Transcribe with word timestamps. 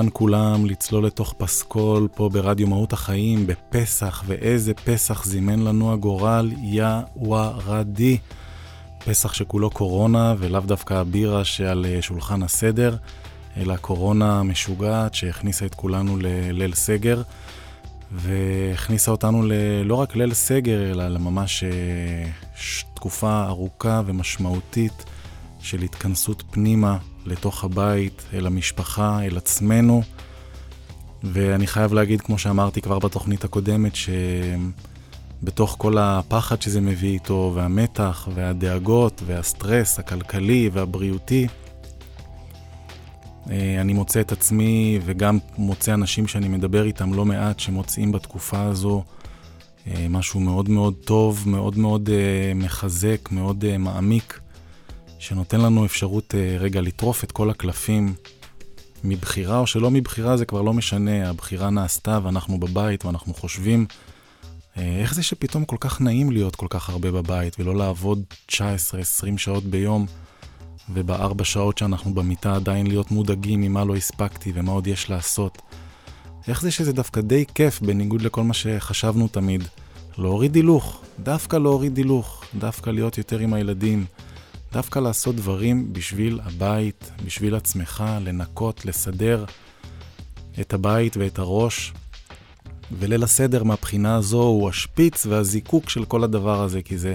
אהלן 0.00 0.10
כולם, 0.12 0.66
לצלול 0.66 1.06
לתוך 1.06 1.34
פסקול 1.38 2.08
פה 2.14 2.28
ברדיו 2.28 2.66
מהות 2.66 2.92
החיים, 2.92 3.46
בפסח, 3.46 4.22
ואיזה 4.26 4.74
פסח 4.74 5.24
זימן 5.24 5.60
לנו 5.60 5.92
הגורל, 5.92 6.52
יא 6.62 6.86
ווארדי. 7.16 8.18
פסח 9.04 9.32
שכולו 9.32 9.70
קורונה, 9.70 10.34
ולאו 10.38 10.60
דווקא 10.60 10.94
הבירה 10.94 11.44
שעל 11.44 11.86
אה, 11.86 12.02
שולחן 12.02 12.42
הסדר, 12.42 12.96
אלא 13.56 13.76
קורונה 13.76 14.42
משוגעת 14.42 15.14
שהכניסה 15.14 15.66
את 15.66 15.74
כולנו 15.74 16.16
לליל 16.20 16.74
סגר, 16.74 17.22
והכניסה 18.12 19.10
אותנו 19.10 19.42
ל... 19.42 19.52
לא 19.84 19.94
רק 19.94 20.16
ליל 20.16 20.34
סגר, 20.34 20.90
אלא 20.90 21.08
לממש 21.08 21.64
אה, 21.64 22.30
תקופה 22.94 23.44
ארוכה 23.46 24.02
ומשמעותית 24.06 25.04
של 25.60 25.82
התכנסות 25.82 26.42
פנימה 26.50 26.98
לתוך 27.26 27.64
הבית, 27.64 28.22
אל 28.34 28.46
המשפחה, 28.46 29.22
אל 29.22 29.36
עצמנו. 29.36 30.02
ואני 31.22 31.66
חייב 31.66 31.92
להגיד, 31.92 32.20
כמו 32.20 32.38
שאמרתי 32.38 32.80
כבר 32.80 32.98
בתוכנית 32.98 33.44
הקודמת, 33.44 33.92
שבתוך 35.42 35.74
כל 35.78 35.98
הפחד 35.98 36.62
שזה 36.62 36.80
מביא 36.80 37.10
איתו, 37.10 37.52
והמתח, 37.54 38.28
והדאגות, 38.34 39.22
והסטרס 39.26 39.98
הכלכלי 39.98 40.70
והבריאותי, 40.72 41.46
אה, 43.50 43.80
אני 43.80 43.92
מוצא 43.92 44.20
את 44.20 44.32
עצמי 44.32 44.98
וגם 45.04 45.38
מוצא 45.58 45.94
אנשים 45.94 46.28
שאני 46.28 46.48
מדבר 46.48 46.84
איתם 46.84 47.14
לא 47.14 47.24
מעט 47.24 47.60
שמוצאים 47.60 48.12
בתקופה 48.12 48.62
הזו 48.62 49.02
אה, 49.86 50.06
משהו 50.10 50.40
מאוד 50.40 50.68
מאוד 50.68 50.94
טוב, 51.04 51.42
מאוד 51.46 51.78
מאוד 51.78 52.10
אה, 52.12 52.52
מחזק, 52.54 53.28
מאוד 53.32 53.76
מעמיק. 53.78 54.40
שנותן 55.20 55.60
לנו 55.60 55.84
אפשרות 55.84 56.34
אה, 56.34 56.56
רגע 56.58 56.80
לטרוף 56.80 57.24
את 57.24 57.32
כל 57.32 57.50
הקלפים 57.50 58.14
מבחירה 59.04 59.58
או 59.58 59.66
שלא 59.66 59.90
מבחירה, 59.90 60.36
זה 60.36 60.44
כבר 60.44 60.62
לא 60.62 60.72
משנה, 60.72 61.30
הבחירה 61.30 61.70
נעשתה 61.70 62.18
ואנחנו 62.22 62.60
בבית 62.60 63.04
ואנחנו 63.04 63.34
חושבים 63.34 63.86
אה, 64.76 65.00
איך 65.00 65.14
זה 65.14 65.22
שפתאום 65.22 65.64
כל 65.64 65.76
כך 65.80 66.00
נעים 66.00 66.30
להיות 66.32 66.56
כל 66.56 66.66
כך 66.70 66.90
הרבה 66.90 67.10
בבית 67.10 67.60
ולא 67.60 67.76
לעבוד 67.76 68.22
19-20 68.48 68.52
שעות 69.36 69.64
ביום 69.64 70.06
ובארבע 70.92 71.44
שעות 71.44 71.78
שאנחנו 71.78 72.14
במיטה 72.14 72.54
עדיין 72.54 72.86
להיות 72.86 73.10
מודאגים 73.10 73.60
ממה 73.60 73.84
לא 73.84 73.96
הספקתי 73.96 74.52
ומה 74.54 74.72
עוד 74.72 74.86
יש 74.86 75.10
לעשות. 75.10 75.62
איך 76.48 76.62
זה 76.62 76.70
שזה 76.70 76.92
דווקא 76.92 77.20
די 77.20 77.44
כיף 77.54 77.80
בניגוד 77.80 78.22
לכל 78.22 78.42
מה 78.42 78.54
שחשבנו 78.54 79.28
תמיד. 79.28 79.64
להוריד 80.18 80.54
הילוך, 80.54 81.02
דווקא 81.22 81.56
להוריד 81.56 81.96
הילוך, 81.96 82.44
דווקא 82.58 82.90
להיות 82.90 83.18
יותר 83.18 83.38
עם 83.38 83.54
הילדים. 83.54 84.04
דווקא 84.72 84.98
לעשות 84.98 85.36
דברים 85.36 85.92
בשביל 85.92 86.40
הבית, 86.44 87.10
בשביל 87.24 87.54
עצמך, 87.54 88.04
לנקות, 88.20 88.84
לסדר 88.84 89.44
את 90.60 90.74
הבית 90.74 91.16
ואת 91.16 91.38
הראש. 91.38 91.92
וליל 92.98 93.22
הסדר 93.22 93.64
מהבחינה 93.64 94.16
הזו 94.16 94.42
הוא 94.42 94.68
השפיץ 94.68 95.26
והזיקוק 95.26 95.90
של 95.90 96.04
כל 96.04 96.24
הדבר 96.24 96.62
הזה, 96.62 96.82
כי 96.82 96.98
זה 96.98 97.14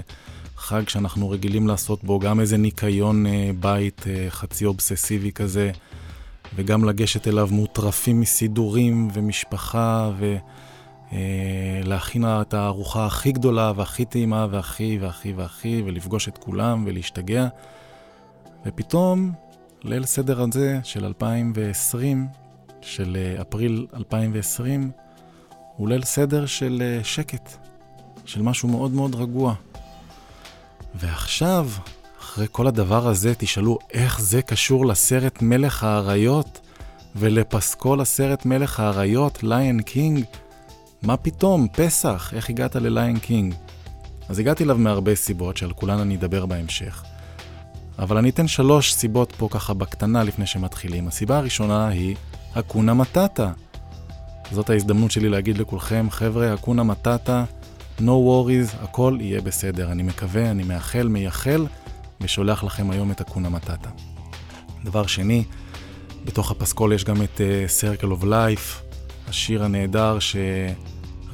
חג 0.58 0.90
שאנחנו 0.90 1.30
רגילים 1.30 1.68
לעשות 1.68 2.04
בו 2.04 2.20
גם 2.20 2.40
איזה 2.40 2.58
ניקיון 2.58 3.26
אה, 3.26 3.52
בית 3.60 4.06
אה, 4.08 4.26
חצי 4.30 4.66
אובססיבי 4.66 5.32
כזה, 5.32 5.72
וגם 6.56 6.86
לגשת 6.86 7.28
אליו 7.28 7.48
מוטרפים 7.52 8.22
מסידורים 8.22 9.08
ומשפחה, 9.14 10.12
ו... 10.20 10.38
אה, 11.16 11.82
להכין 11.84 12.26
את 12.26 12.54
הארוחה 12.54 13.06
הכי 13.06 13.32
גדולה 13.32 13.72
והכי 13.76 14.06
טעימה 14.06 14.48
והכי 14.52 14.98
והכי 15.02 15.34
והכי, 15.34 15.84
ולפגוש 15.86 16.28
את 16.28 16.38
כולם 16.38 16.84
ולהשתגע. 16.88 17.48
ופתאום, 18.66 19.32
ליל 19.84 20.06
סדר 20.06 20.42
הזה 20.42 20.80
של 20.84 21.06
2020, 21.06 22.28
של 22.82 23.18
אה, 23.20 23.42
אפריל 23.42 23.88
2020, 23.94 24.92
הוא 25.76 25.90
ליל 25.90 26.04
סדר 26.04 26.46
של 26.46 26.82
אה, 26.86 27.04
שקט, 27.04 27.50
של 28.26 28.42
משהו 28.42 28.70
מאוד 28.70 28.92
מאוד 28.92 29.16
רגוע. 29.16 29.54
ועכשיו, 30.96 31.70
אחרי 32.20 32.48
כל 32.52 32.68
הדבר 32.68 33.08
הזה, 33.08 33.36
תשאלו 33.38 33.78
איך 33.92 34.22
זה 34.22 34.42
קשור 34.42 34.86
לסרט 34.86 35.42
מלך 35.42 35.84
האריות 35.84 36.62
ולפסקול 37.16 38.02
הסרט 38.02 38.46
מלך 38.46 38.80
האריות, 38.80 39.44
Lion 39.44 39.82
King. 39.82 40.24
מה 41.06 41.18
פתאום, 41.18 41.68
פסח, 41.72 42.34
איך 42.36 42.50
הגעת 42.50 42.76
ל 42.76 42.85
Lion 42.85 43.20
King? 43.20 43.54
אז 44.30 44.40
הגעתי 44.40 44.64
אליו 44.64 44.78
מהרבה 44.78 45.16
סיבות, 45.16 45.58
שעל 45.58 45.74
כולן 45.74 46.00
אני 46.00 46.16
אדבר 46.16 46.46
בהמשך. 46.46 47.04
אבל 48.00 48.18
אני 48.18 48.30
אתן 48.30 48.48
שלוש 48.48 48.94
סיבות 48.94 49.34
פה 49.38 49.48
ככה 49.52 49.74
בקטנה 49.74 50.24
לפני 50.24 50.46
שמתחילים. 50.46 51.08
הסיבה 51.08 51.38
הראשונה 51.38 51.88
היא 51.88 52.16
אקונה 52.54 52.94
מטאטה. 52.94 53.52
זאת 54.52 54.70
ההזדמנות 54.70 55.12
שלי 55.12 55.30
להגיד 55.30 55.58
לכולכם, 55.58 56.08
חבר'ה, 56.10 56.54
אקונה 56.54 56.84
מטאטה, 56.84 57.44
no 58.00 58.02
worries, 58.02 58.84
הכל 58.84 59.18
יהיה 59.22 59.42
בסדר. 59.42 59.92
אני 59.92 60.04
מקווה, 60.04 60.52
אני 60.52 60.64
מאחל, 60.64 61.08
מייחל, 61.08 61.68
ושולח 62.22 62.64
לכם 62.64 62.92
היום 62.92 63.12
את 63.12 63.22
אקונה 63.22 63.50
מטאטה. 63.50 63.90
דבר 64.84 65.08
שני, 65.08 65.44
בתוך 66.26 66.52
הפסקול 66.52 66.94
יש 66.94 67.04
גם 67.04 67.22
את 67.22 67.38
uh, 67.42 68.02
Circle 68.02 68.22
of 68.22 68.24
Life, 68.24 68.86
השיר 69.28 69.64
הנהדר 69.64 70.20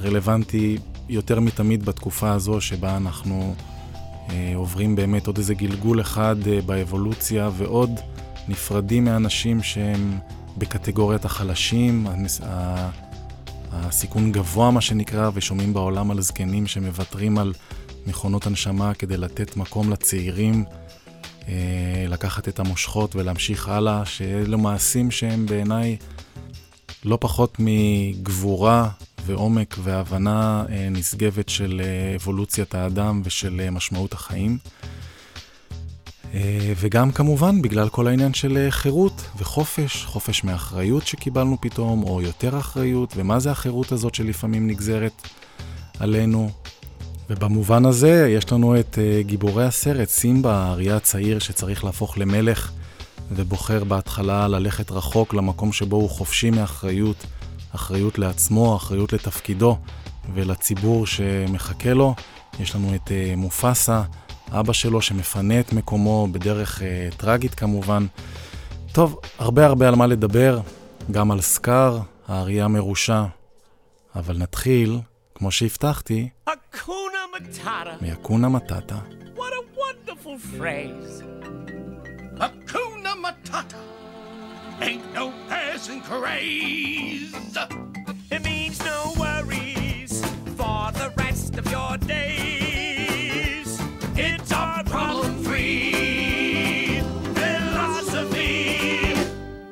שרלוונטי 0.02 0.78
יותר 1.08 1.40
מתמיד 1.40 1.84
בתקופה 1.84 2.32
הזו 2.32 2.60
שבה 2.60 2.96
אנחנו 2.96 3.54
אה, 4.30 4.52
עוברים 4.54 4.96
באמת 4.96 5.26
עוד 5.26 5.38
איזה 5.38 5.54
גלגול 5.54 6.00
אחד 6.00 6.36
אה, 6.46 6.60
באבולוציה 6.66 7.50
ועוד 7.56 8.00
נפרדים 8.48 9.04
מאנשים 9.04 9.62
שהם 9.62 10.18
בקטגוריית 10.58 11.24
החלשים, 11.24 12.06
הסיכון 13.72 14.32
גבוה 14.32 14.70
מה 14.70 14.80
שנקרא, 14.80 15.30
ושומעים 15.34 15.74
בעולם 15.74 16.10
על 16.10 16.20
זקנים 16.20 16.66
שמוותרים 16.66 17.38
על 17.38 17.52
מכונות 18.06 18.46
הנשמה 18.46 18.94
כדי 18.94 19.16
לתת 19.16 19.56
מקום 19.56 19.90
לצעירים. 19.90 20.64
אה, 21.48 22.04
לקחת 22.08 22.48
את 22.48 22.58
המושכות 22.58 23.16
ולהמשיך 23.16 23.68
הלאה, 23.68 24.04
שאלו 24.04 24.58
מעשים 24.58 25.10
שהם 25.10 25.46
בעיניי 25.46 25.96
לא 27.04 27.18
פחות 27.20 27.56
מגבורה 27.58 28.88
ועומק 29.26 29.76
והבנה 29.82 30.64
אה, 30.68 30.88
נשגבת 30.90 31.48
של 31.48 31.80
אה, 31.84 32.16
אבולוציית 32.16 32.74
האדם 32.74 33.22
ושל 33.24 33.60
אה, 33.64 33.70
משמעות 33.70 34.12
החיים. 34.12 34.58
וגם 36.76 37.12
כמובן 37.12 37.62
בגלל 37.62 37.88
כל 37.88 38.06
העניין 38.06 38.34
של 38.34 38.66
חירות 38.70 39.22
וחופש, 39.38 40.04
חופש 40.04 40.44
מאחריות 40.44 41.06
שקיבלנו 41.06 41.56
פתאום, 41.60 42.02
או 42.02 42.22
יותר 42.22 42.58
אחריות, 42.58 43.12
ומה 43.16 43.40
זה 43.40 43.50
החירות 43.50 43.92
הזאת 43.92 44.14
שלפעמים 44.14 44.66
נגזרת 44.66 45.28
עלינו. 45.98 46.50
ובמובן 47.30 47.86
הזה 47.86 48.28
יש 48.28 48.52
לנו 48.52 48.80
את 48.80 48.98
גיבורי 49.20 49.64
הסרט, 49.64 50.08
סימבה, 50.08 50.54
האריה 50.54 50.96
הצעיר 50.96 51.38
שצריך 51.38 51.84
להפוך 51.84 52.18
למלך. 52.18 52.72
ובוחר 53.30 53.84
בהתחלה 53.84 54.48
ללכת 54.48 54.90
רחוק 54.90 55.34
למקום 55.34 55.72
שבו 55.72 55.96
הוא 55.96 56.10
חופשי 56.10 56.50
מאחריות, 56.50 57.26
אחריות 57.74 58.18
לעצמו, 58.18 58.76
אחריות 58.76 59.12
לתפקידו 59.12 59.76
ולציבור 60.34 61.06
שמחכה 61.06 61.92
לו. 61.94 62.14
יש 62.60 62.74
לנו 62.74 62.94
את 62.94 63.08
uh, 63.08 63.36
מופסה, 63.36 64.02
אבא 64.50 64.72
שלו 64.72 65.02
שמפנה 65.02 65.60
את 65.60 65.72
מקומו 65.72 66.28
בדרך 66.32 66.78
uh, 66.78 67.16
טרגית 67.16 67.54
כמובן. 67.54 68.06
טוב, 68.92 69.20
הרבה 69.38 69.66
הרבה 69.66 69.88
על 69.88 69.94
מה 69.94 70.06
לדבר, 70.06 70.60
גם 71.10 71.30
על 71.30 71.40
סקאר, 71.40 72.00
האריה 72.28 72.64
המרושע. 72.64 73.24
אבל 74.16 74.38
נתחיל, 74.38 74.98
כמו 75.34 75.50
שהבטחתי, 75.50 76.28
מאקונה 78.00 78.48
מטאטה. 78.48 78.98
What 79.36 79.40
a 79.40 79.78
wonderful 79.78 80.38
phrase. 80.56 81.22
Hakuna 82.42 83.14
Matata 83.24 83.91
ain't 84.80 85.12
no 85.14 85.32
passing 85.48 86.00
craze. 86.00 87.34
It 88.30 88.42
means 88.44 88.78
no 88.84 89.12
worries 89.18 90.24
for 90.56 90.90
the 90.92 91.12
rest 91.16 91.58
of 91.58 91.70
your 91.70 91.96
days. 91.98 93.80
It's 94.16 94.52
our 94.52 94.82
problem 94.84 95.42
free 95.42 97.00
philosophy. 97.34 99.14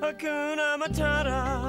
Hakuna 0.01 0.79
Matata. 0.79 1.60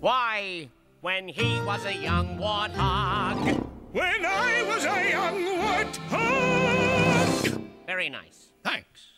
Why, 0.00 0.68
when 1.00 1.26
he 1.26 1.60
was 1.62 1.84
a 1.84 1.92
young 1.92 2.38
warthog. 2.38 3.66
When 3.90 4.24
I 4.24 4.62
was 4.62 4.84
a 4.84 5.10
young 5.10 5.42
warthog! 5.58 7.60
Very 7.84 8.08
nice. 8.08 8.52
Thanks. 8.62 9.08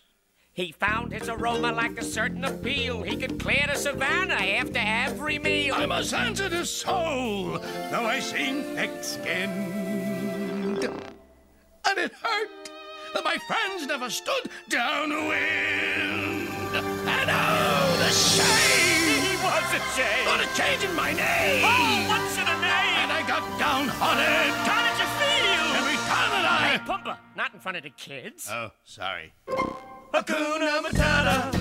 He 0.55 0.73
found 0.73 1.13
his 1.13 1.29
aroma 1.29 1.73
like 1.73 1.99
a 1.99 2.05
certain 2.05 2.45
appeal. 2.45 3.03
He 3.03 3.17
could 3.17 3.39
clear 3.39 3.67
the 3.67 3.77
savannah 3.77 4.33
after 4.33 4.81
every 4.83 5.39
meal. 5.39 5.75
I'm 5.75 5.93
a 5.93 6.03
sensitive 6.03 6.67
soul, 6.67 7.59
though 7.91 8.07
I 8.07 8.21
seem 8.21 8.63
thick-skinned. 8.63 10.85
And 10.85 11.99
it 11.99 12.13
hurt 12.23 12.71
that 13.13 13.23
my 13.23 13.37
friends 13.47 13.87
never 13.87 14.09
stood 14.09 14.49
downwind. 14.71 16.49
And 16.75 17.31
oh, 17.31 17.97
the 17.99 18.11
shame! 18.11 18.80
What's? 19.71 20.27
What 20.27 20.41
a 20.41 20.49
change 20.57 20.83
in 20.83 20.93
my 20.97 21.13
name! 21.13 21.63
Oh, 21.65 22.07
what's 22.09 22.37
in 22.37 22.43
a 22.43 22.61
name? 22.61 22.97
And 23.03 23.13
I 23.13 23.23
got 23.25 23.43
downhearted. 23.57 24.53
How 24.67 24.83
did 24.83 24.99
you 24.99 25.07
feel? 25.21 25.65
Every 25.79 25.95
time 26.11 26.31
that 26.35 26.45
I... 26.45 26.69
Hey, 26.71 26.79
Pumper, 26.85 27.17
not 27.37 27.55
in 27.55 27.61
front 27.61 27.77
of 27.77 27.85
the 27.85 27.91
kids. 27.91 28.49
Oh, 28.51 28.73
sorry. 28.83 29.33
Hakuna 30.13 30.83
Matata, 30.83 31.55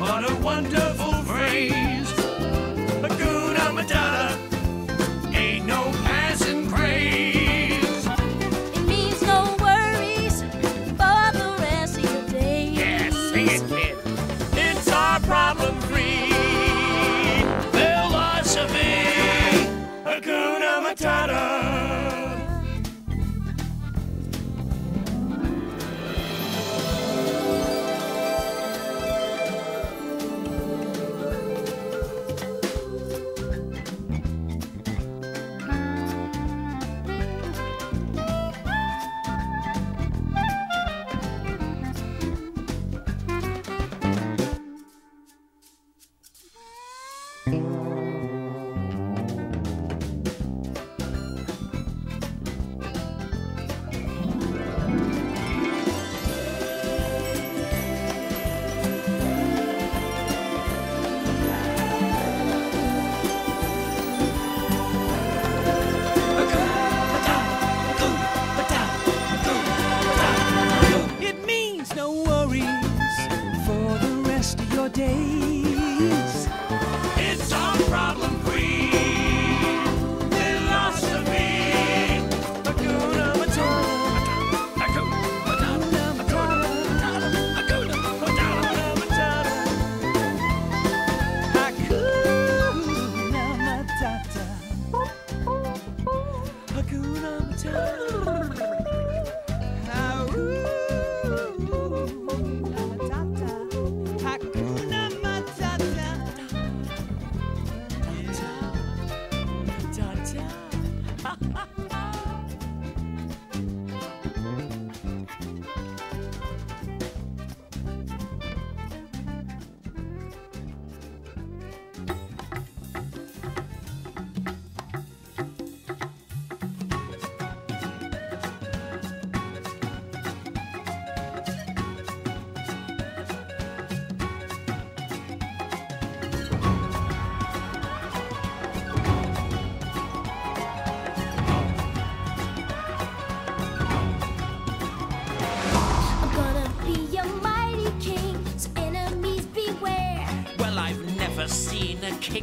what 0.00 0.30
a 0.30 0.34
wonderful 0.36 1.12
phrase. 1.24 2.10
Hakuna 3.02 3.64
Matata. 3.76 4.53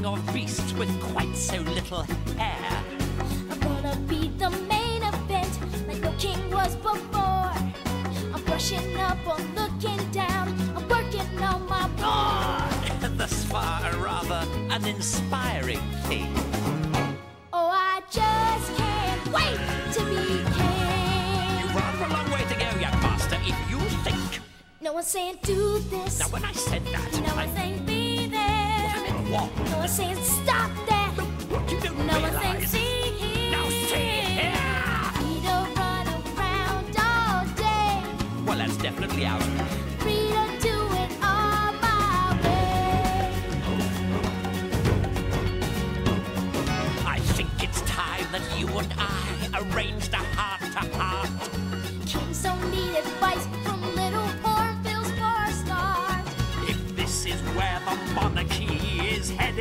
of 0.05 0.33
beasts 0.33 0.73
with 0.73 0.89
quite 1.01 1.35
so 1.35 1.57
little 1.61 2.05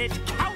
it. 0.00 0.18
Out 0.40 0.49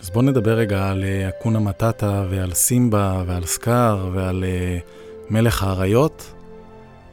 אז 0.00 0.10
בואו 0.10 0.24
נדבר 0.24 0.54
רגע 0.54 0.90
על 0.90 1.04
אה, 1.04 1.28
אקונה 1.28 1.58
מטאטה 1.58 2.24
ועל 2.30 2.54
סימבה 2.54 3.22
ועל 3.26 3.46
סקאר 3.46 4.10
ועל 4.12 4.44
אה, 4.44 4.78
מלך 5.30 5.62
האריות. 5.62 6.34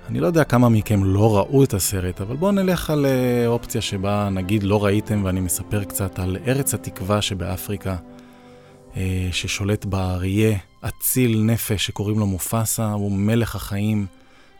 אני 0.09 0.19
לא 0.19 0.27
יודע 0.27 0.43
כמה 0.43 0.69
מכם 0.69 1.03
לא 1.03 1.37
ראו 1.37 1.63
את 1.63 1.73
הסרט, 1.73 2.21
אבל 2.21 2.35
בואו 2.35 2.51
נלך 2.51 2.89
על 2.89 3.05
אה, 3.05 3.47
אופציה 3.47 3.81
שבה 3.81 4.29
נגיד 4.31 4.63
לא 4.63 4.85
ראיתם 4.85 5.21
ואני 5.25 5.39
מספר 5.39 5.83
קצת 5.83 6.19
על 6.19 6.37
ארץ 6.47 6.73
התקווה 6.73 7.21
שבאפריקה, 7.21 7.95
ששולט 9.31 9.85
באריה 9.85 10.57
אציל 10.85 11.41
נפש 11.41 11.85
שקוראים 11.85 12.19
לו 12.19 12.25
מופסה, 12.25 12.91
הוא 12.91 13.11
מלך 13.11 13.55
החיים 13.55 14.05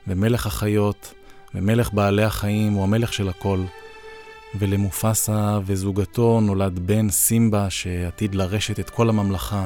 ומלך 0.08 0.48
החיות 0.48 1.14
ומלך 1.56 1.94
בעלי 1.94 2.24
החיים, 2.24 2.74
הוא 2.74 2.84
המלך 2.84 3.14
של 3.14 3.30
הכל. 3.30 3.60
ולמופסה 4.60 5.60
וזוגתו 5.66 6.42
נולד 6.42 6.80
בן 6.80 7.10
סימבה 7.10 7.70
שעתיד 7.70 8.36
לרשת 8.36 8.80
את 8.80 8.90
כל 8.90 9.10
הממלכה 9.10 9.66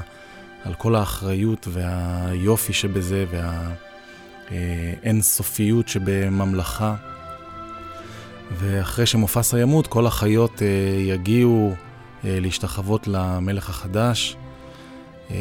על 0.63 0.73
כל 0.73 0.95
האחריות 0.95 1.67
והיופי 1.71 2.73
שבזה 2.73 3.25
והאינסופיות 4.51 5.87
שבממלכה. 5.87 6.95
ואחרי 8.51 9.05
שמופסה 9.05 9.59
ימות, 9.59 9.87
כל 9.87 10.07
החיות 10.07 10.61
אה, 10.61 10.67
יגיעו 10.99 11.73
אה, 12.25 12.39
להשתחוות 12.39 13.07
למלך 13.07 13.69
החדש. 13.69 14.35
אה, 15.31 15.35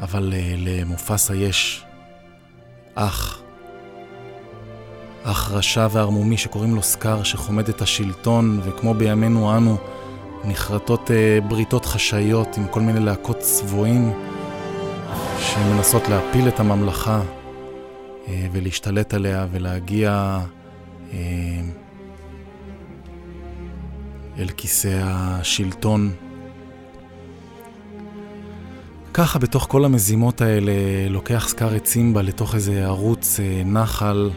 אבל 0.00 0.32
למופסה 0.56 1.34
יש 1.34 1.84
אח 2.94 3.43
אח 5.24 5.52
רשע 5.52 5.86
וערמומי 5.90 6.36
שקוראים 6.36 6.74
לו 6.74 6.82
סקאר, 6.82 7.22
שחומד 7.22 7.68
את 7.68 7.82
השלטון, 7.82 8.60
וכמו 8.64 8.94
בימינו 8.94 9.56
אנו, 9.56 9.76
נחרטות 10.44 11.10
אה, 11.10 11.38
בריתות 11.48 11.84
חשאיות 11.84 12.56
עם 12.56 12.66
כל 12.68 12.80
מיני 12.80 13.00
להקות 13.00 13.38
צבועים 13.38 14.12
שמנסות 15.38 16.08
להפיל 16.08 16.48
את 16.48 16.60
הממלכה 16.60 17.22
אה, 18.28 18.46
ולהשתלט 18.52 19.14
עליה 19.14 19.46
ולהגיע 19.52 20.40
אה, 21.12 21.18
אל 24.38 24.48
כיסא 24.48 25.00
השלטון. 25.02 26.12
ככה 29.14 29.38
בתוך 29.38 29.66
כל 29.68 29.84
המזימות 29.84 30.40
האלה 30.40 30.72
לוקח 31.10 31.48
סקאר 31.48 31.76
את 31.76 31.86
סימבה 31.86 32.22
לתוך 32.22 32.54
איזה 32.54 32.84
ערוץ 32.84 33.40
אה, 33.40 33.62
נחל 33.64 34.30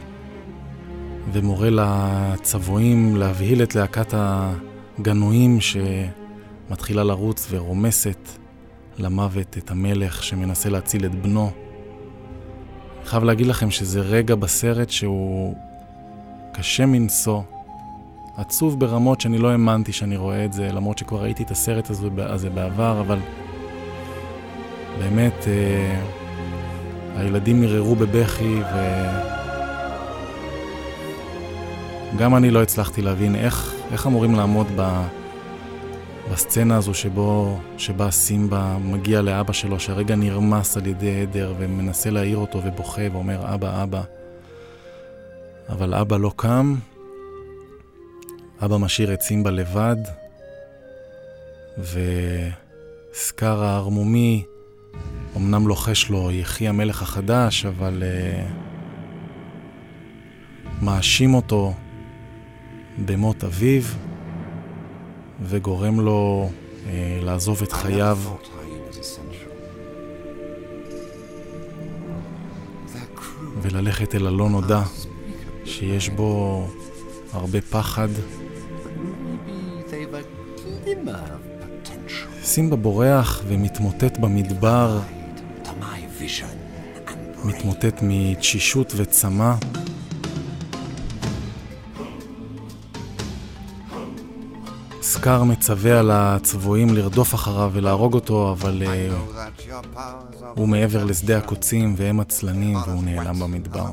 ומורה 1.34 1.70
לצבועים 1.72 3.16
להבהיל 3.16 3.64
את 3.64 3.76
להקת 3.76 4.14
הגנועים 4.18 5.58
שמתחילה 5.62 7.04
לרוץ 7.04 7.48
ורומסת 7.50 8.30
למוות 8.98 9.58
את 9.58 9.72
המלך 9.72 10.24
שמנסה 10.24 10.70
להציל 10.70 11.06
את 11.06 11.16
בנו. 11.22 11.52
אני 13.00 13.06
חייב 13.06 13.24
להגיד 13.24 13.48
לכם 13.48 13.72
שזה 13.72 14.02
רגע 14.02 14.36
בסרט 14.36 14.90
שהוא 14.90 15.56
קשה 16.54 16.86
מנשוא, 16.86 17.42
עצוב 18.38 18.80
ברמות 18.80 19.22
שאני 19.22 19.38
לא 19.38 19.52
האמנתי 19.52 19.94
שאני 19.94 20.18
רואה 20.18 20.46
את 20.46 20.54
זה, 20.54 20.72
למרות 20.72 20.98
שכבר 20.98 21.22
ראיתי 21.22 21.44
את 21.44 21.52
הסרט 21.52 21.90
הזה 22.18 22.50
בעבר, 22.50 23.02
אבל 23.02 23.20
באמת 25.00 25.48
אה, 25.48 26.02
הילדים 27.16 27.64
ערערו 27.64 27.96
בבכי 27.96 28.60
ו... 28.74 29.37
גם 32.16 32.36
אני 32.36 32.52
לא 32.52 32.64
הצלחתי 32.64 33.02
להבין 33.02 33.36
איך, 33.36 33.74
איך 33.92 34.08
אמורים 34.08 34.36
לעמוד 34.36 34.68
ב, 34.76 35.02
בסצנה 36.32 36.78
הזו 36.78 36.94
שבו, 36.94 37.60
שבה 37.78 38.12
סימבה 38.12 38.78
מגיע 38.82 39.22
לאבא 39.22 39.54
שלו, 39.54 39.80
שהרגע 39.80 40.16
נרמס 40.16 40.78
על 40.78 40.88
ידי 40.88 41.22
עדר 41.22 41.54
ומנסה 41.58 42.10
להעיר 42.10 42.38
אותו 42.38 42.62
ובוכה 42.64 43.02
ואומר 43.12 43.54
אבא, 43.54 43.84
אבא. 43.84 44.02
אבל 45.70 45.94
אבא 45.94 46.18
לא 46.18 46.32
קם, 46.36 46.76
אבא 48.66 48.78
משאיר 48.78 49.14
את 49.14 49.22
סימבה 49.22 49.52
לבד, 49.52 49.96
וסקאר 51.78 53.64
הערמומי 53.64 54.44
אמנם 55.38 55.68
לוחש 55.68 56.10
לו, 56.10 56.32
יחי 56.32 56.68
המלך 56.68 57.02
החדש, 57.02 57.66
אבל 57.66 58.04
uh, 58.04 58.06
מאשים 60.82 61.34
אותו 61.34 61.74
במות 63.06 63.44
אביו, 63.44 63.82
וגורם 65.42 66.00
לו 66.00 66.50
אה, 66.88 67.20
לעזוב 67.22 67.62
את 67.64 67.72
חייו. 67.72 68.20
וללכת 73.62 74.16
אל 74.16 74.28
הלא 74.28 74.50
נודע, 74.50 74.82
שיש 75.66 76.10
בו 76.10 76.68
הרבה 77.34 77.62
פחד. 77.62 78.08
סימבה 82.44 82.76
בורח 82.76 83.44
ומתמוטט 83.48 84.18
במדבר, 84.18 85.00
מתמוטט 87.44 88.00
מתשישות 88.02 88.94
וצמא. 88.96 89.54
סקאר 95.28 95.44
מצווה 95.44 96.00
על 96.00 96.12
הצבועים 96.12 96.90
לרדוף 96.96 97.36
אחריו 97.36 97.72
ולהרוג 97.74 98.14
אותו, 98.14 98.52
אבל 98.52 98.84
uh, 98.86 99.98
הוא 100.56 100.68
מעבר 100.68 101.04
לשדה 101.04 101.38
הקוצים 101.38 101.94
והם 101.98 102.20
עצלנים 102.20 102.76
והוא 102.76 103.04
נעלם 103.04 103.40
במדבר. 103.40 103.86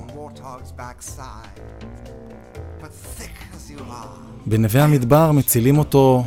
בנווה 4.46 4.84
המדבר 4.84 5.32
מצילים 5.32 5.78
אותו 5.78 6.24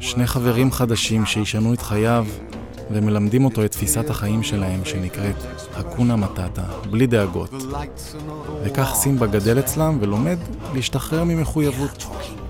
שני 0.00 0.26
חברים 0.26 0.72
חדשים 0.72 1.26
שישנו 1.26 1.74
את 1.74 1.82
חייו 1.82 2.26
ומלמדים 2.90 3.44
אותו 3.44 3.64
את 3.64 3.72
תפיסת 3.72 4.10
החיים 4.10 4.42
שלהם 4.42 4.84
שנקראת 4.84 5.36
הקונה 5.74 6.16
מטאטה, 6.16 6.62
בלי 6.90 7.06
דאגות. 7.06 7.50
וכך 8.64 8.92
סימבה 8.94 9.26
גדל 9.26 9.58
אצלם 9.58 9.98
ולומד 10.00 10.38
להשתחרר 10.74 11.24
ממחויבות. 11.24 12.06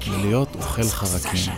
להיות 0.06 0.48
אוכל 0.54 0.82
חרקים. 0.82 1.52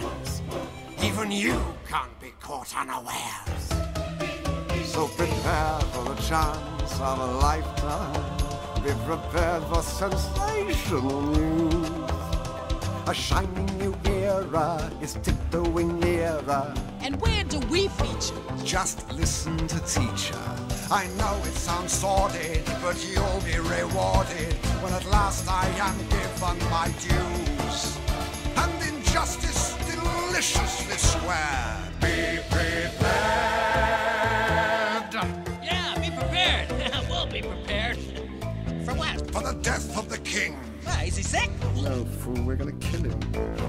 Be 8.87 8.95
prepared 9.11 9.63
for 9.71 9.83
sensational 9.83 11.21
news. 11.35 12.30
A 13.11 13.13
shining 13.13 13.67
new 13.77 13.93
era 14.05 14.89
is 15.03 15.15
tiptoeing 15.15 15.99
nearer. 15.99 16.73
And 17.01 17.21
where 17.21 17.43
do 17.43 17.59
we 17.67 17.89
feature? 17.89 18.41
Just 18.65 19.11
listen 19.11 19.57
to 19.67 19.81
teacher. 19.81 20.39
I 20.93 21.09
know 21.19 21.37
it 21.43 21.55
sounds 21.55 21.91
sordid, 21.91 22.63
but 22.81 23.05
you'll 23.11 23.43
be 23.45 23.59
rewarded 23.59 24.55
when 24.81 24.93
at 24.93 25.05
last 25.07 25.49
I 25.49 25.67
am 25.89 25.99
given 26.15 26.71
my 26.71 26.87
dues. 27.03 27.99
And 28.55 28.73
injustice 28.95 29.75
deliciously 29.91 30.97
swear. 30.97 31.83
Be 32.01 32.39
prepared 32.49 33.20
he 41.21 41.25
sick? 41.25 41.51
No, 41.83 42.05
fool, 42.05 42.43
we're 42.45 42.57
gonna 42.57 42.73
kill 42.73 43.03
him. 43.03 43.21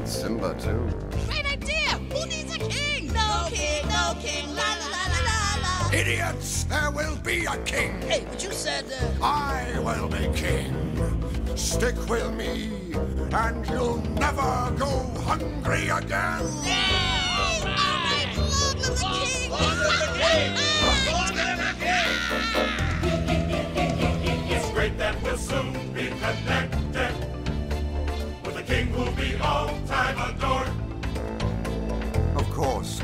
Simba, 0.05 0.55
too. 0.57 0.87
Great 1.27 1.45
idea! 1.51 1.89
Who 2.11 2.25
needs 2.27 2.55
a 2.55 2.59
king? 2.59 3.11
No, 3.11 3.47
king, 3.49 3.85
no 3.87 4.15
king, 4.21 4.47
la 4.55 4.69
la 4.81 4.87
la 4.95 5.03
la 5.15 5.21
la 5.27 5.39
la. 5.63 5.91
Idiots, 5.91 6.63
there 6.65 6.91
will 6.91 7.17
be 7.17 7.45
a 7.45 7.57
king. 7.65 8.01
Hey, 8.03 8.25
but 8.29 8.41
you 8.43 8.51
said, 8.53 8.85
uh... 9.21 9.25
I 9.25 9.79
will 9.79 10.07
be 10.07 10.29
king. 10.33 10.71
Stick 11.55 11.97
with 12.07 12.33
me, 12.33 12.71
and 13.33 13.67
you'll 13.67 14.01
never 14.15 14.73
go 14.77 14.91
hungry 15.25 15.89
again. 15.89 16.45
It's 20.33 20.60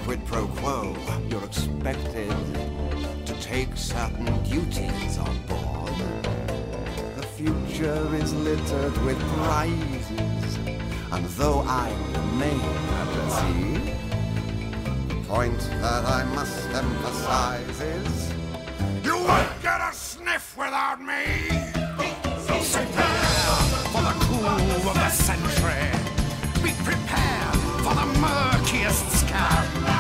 quid 0.08 0.26
pro 0.26 0.48
quo, 0.48 0.96
you're 1.28 1.44
expected 1.44 2.32
to 3.26 3.34
take 3.42 3.68
certain 3.76 4.42
duties 4.44 5.18
on 5.18 5.38
board. 5.48 5.98
The 7.18 7.24
future 7.24 8.16
is 8.16 8.34
littered 8.34 8.98
with 9.04 9.20
prizes. 9.36 10.58
And 11.12 11.26
though 11.36 11.60
I 11.68 11.92
remain 12.14 12.62
at 13.02 13.10
the 13.16 13.30
sea, 13.38 13.94
the 15.10 15.16
point 15.28 15.60
that 15.82 16.06
I 16.06 16.24
must 16.34 16.70
emphasize 16.70 17.82
is 17.82 18.34
you 19.04 19.18
won't 19.18 19.62
get 19.62 19.82
a 19.82 19.92
sniff 19.92 20.56
without 20.58 21.02
me. 21.02 21.24
Prepare 22.72 23.56
for 23.92 24.02
the 24.08 24.16
coup 24.24 24.90
of 24.90 24.96
the 25.04 25.10
century. 25.10 25.92
Be 26.64 26.72
prepared 26.86 27.58
for 27.84 27.94
the 27.94 28.08
murkiest 28.22 29.06
scam 29.20 29.97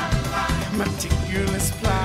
meticulous 0.78 1.72
plan. 1.72 1.97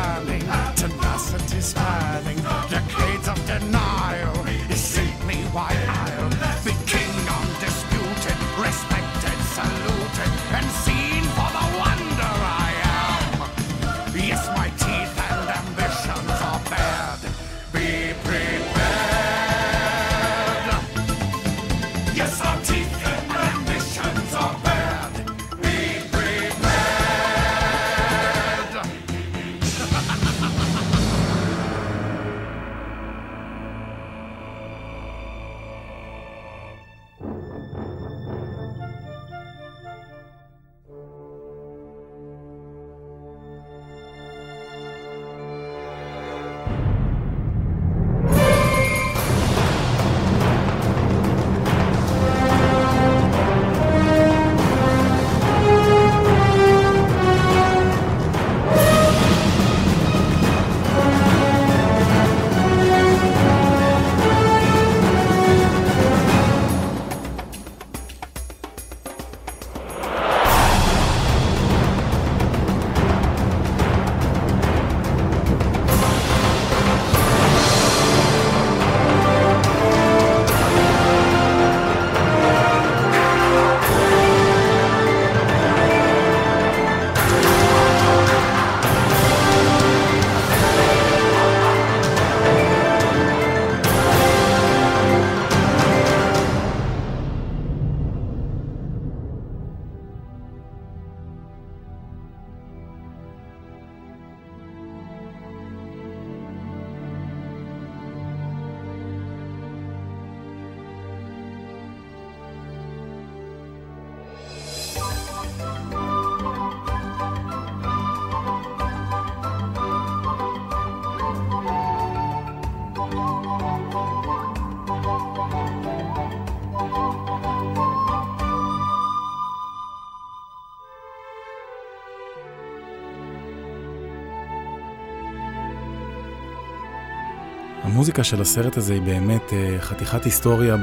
המוזיקה 138.03 138.25
של 138.25 138.41
הסרט 138.41 138.77
הזה 138.77 138.93
היא 138.93 139.03
באמת 139.03 139.53
אה, 139.53 139.77
חתיכת 139.81 140.25
היסטוריה. 140.25 140.77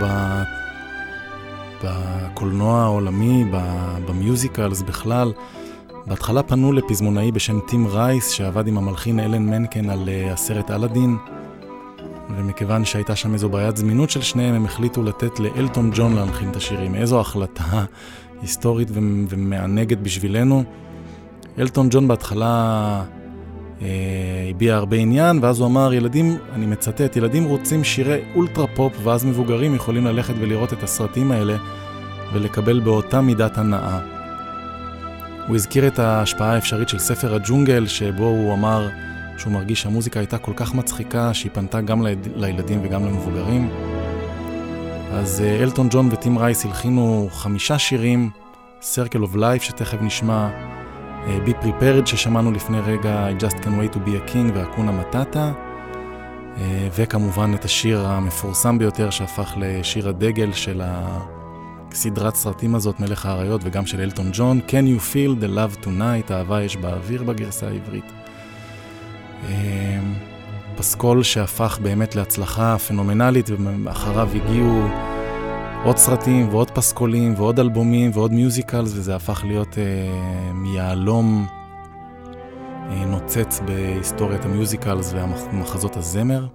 בקולנוע 1.83 2.81
העולמי. 2.81 3.45
במיוזיקלס 4.05 4.81
בכלל. 4.81 5.31
בהתחלה 6.05 6.43
פנו 6.43 6.71
לפזמונאי 6.73 7.31
בשם 7.31 7.59
טים 7.59 7.87
רייס, 7.87 8.29
שעבד 8.29 8.67
עם 8.67 8.77
המלחין 8.77 9.19
אלן 9.19 9.45
מנקן 9.45 9.89
על 9.89 10.09
אה, 10.09 10.33
הסרט 10.33 10.71
אלאדין, 10.71 11.17
ומכיוון 12.37 12.85
שהייתה 12.85 13.15
שם 13.15 13.33
איזו 13.33 13.49
בעיית 13.49 13.77
זמינות 13.77 14.09
של 14.09 14.21
שניהם, 14.21 14.55
הם 14.55 14.65
החליטו 14.65 15.03
לתת 15.03 15.39
לאלטון 15.39 15.91
ג'ון 15.93 16.15
להלחין 16.15 16.49
את 16.49 16.55
השירים. 16.55 16.95
איזו 16.95 17.19
החלטה 17.19 17.85
היסטורית. 18.41 18.87
ומענגת 19.29 19.97
בשבילנו. 19.97 20.63
אלטון 21.59 21.87
ג'ון 21.91 22.07
בהתחלה 22.07 23.03
אה, 23.81 23.87
הביע 24.49 24.75
הרבה 24.75 24.97
עניין, 24.97 25.39
ואז 25.41 25.59
הוא 25.59 25.67
אמר, 25.67 25.93
ילדים, 25.93 26.37
אני 26.53 26.65
מצטט, 26.65 27.15
ילדים 27.15 27.43
רוצים 27.45 27.83
שירי 27.83 28.19
אולטרה 28.35 28.67
פופ, 28.67 28.93
ואז 29.03 29.25
מבוגרים 29.25 29.75
יכולים 29.75 30.05
ללכת 30.05 30.33
ולראות 30.39 30.73
את 30.73 30.83
הסרטים 30.83 31.31
האלה 31.31 31.57
ולקבל 32.33 32.79
באותה 32.79 33.21
מידת 33.21 33.57
הנאה. 33.57 33.99
הוא 35.47 35.55
הזכיר 35.55 35.87
את 35.87 35.99
ההשפעה 35.99 36.53
האפשרית 36.53 36.89
של 36.89 36.99
ספר 36.99 37.35
הג'ונגל, 37.35 37.87
שבו 37.87 38.25
הוא 38.25 38.53
אמר 38.53 38.87
שהוא 39.39 39.53
מרגיש 39.53 39.81
שהמוזיקה 39.81 40.19
הייתה 40.19 40.37
כל 40.37 40.53
כך 40.55 40.73
מצחיקה, 40.73 41.33
שהיא 41.33 41.51
פנתה 41.53 41.81
גם 41.81 42.05
לילד, 42.05 42.27
לילדים 42.35 42.79
וגם 42.83 43.05
למבוגרים. 43.05 43.69
אז 45.11 45.41
אה, 45.41 45.63
אלטון 45.63 45.87
ג'ון 45.91 46.09
וטים 46.11 46.37
רייס 46.37 46.65
הלחינו 46.65 47.29
חמישה 47.31 47.79
שירים, 47.79 48.29
Circle 48.81 49.33
of 49.33 49.35
Life 49.35 49.61
שתכף 49.61 49.97
נשמע, 50.01 50.49
אה, 51.27 51.37
Be 51.45 51.65
Prepared 51.65 52.05
ששמענו 52.05 52.51
לפני 52.51 52.79
רגע, 52.79 53.27
I 53.29 53.41
Just 53.41 53.55
Can 53.55 53.67
Wait 53.67 53.95
to 53.95 53.97
be 53.97 54.09
a 54.09 54.31
King 54.33 54.51
ואקונה 54.53 54.91
מטאטה, 54.91 55.51
אה, 56.57 56.87
וכמובן 56.95 57.53
את 57.53 57.65
השיר 57.65 58.07
המפורסם 58.07 58.77
ביותר 58.77 59.09
שהפך 59.09 59.53
לשיר 59.57 60.09
הדגל 60.09 60.53
של 60.53 60.81
הסדרת 60.83 62.35
סרטים 62.35 62.75
הזאת, 62.75 62.99
מלך 62.99 63.25
האריות, 63.25 63.61
וגם 63.63 63.85
של 63.85 64.01
אלטון 64.01 64.29
ג'ון, 64.33 64.59
Can 64.67 64.71
You 64.71 65.13
Feel 65.13 65.43
the 65.43 65.47
Love 65.47 65.85
Tonight, 65.85 66.31
אהבה 66.31 66.63
יש 66.63 66.75
באוויר 66.77 67.23
בגרסה 67.23 67.67
העברית. 67.67 68.05
אה, 69.47 69.99
פסקול 70.77 71.23
שהפך 71.23 71.79
באמת 71.81 72.15
להצלחה 72.15 72.77
פנומנלית, 72.77 73.49
ואחריו 73.83 74.29
הגיעו 74.35 74.87
עוד 75.83 75.97
סרטים 75.97 76.49
ועוד 76.49 76.71
פסקולים 76.71 77.33
ועוד 77.37 77.59
אלבומים 77.59 78.11
ועוד 78.13 78.33
מיוזיקלס, 78.33 78.93
וזה 78.93 79.15
הפך 79.15 79.43
להיות 79.47 79.77
אה, 79.77 80.53
מיהלום 80.53 81.47
אה, 82.89 83.05
נוצץ 83.05 83.59
בהיסטוריית 83.65 84.45
ה 84.45 84.53
musicals 84.53 85.13
והמחזות 85.13 85.97
הזמר. 85.97 86.47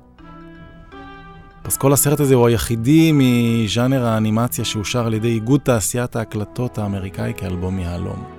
פסקול 1.63 1.93
הסרט 1.93 2.21
הזה 2.21 2.35
הוא 2.35 2.47
היחידי 2.47 3.13
מז'אנר 3.15 4.07
האנימציה 4.07 4.65
שאושר 4.65 5.07
על 5.07 5.15
ידי 5.15 5.29
איגוד 5.29 5.61
תעשיית 5.61 6.17
ההקלטות 6.17 6.79
האמריקאי 6.79 7.33
כאלבום 7.37 7.79
יהלום. 7.79 8.34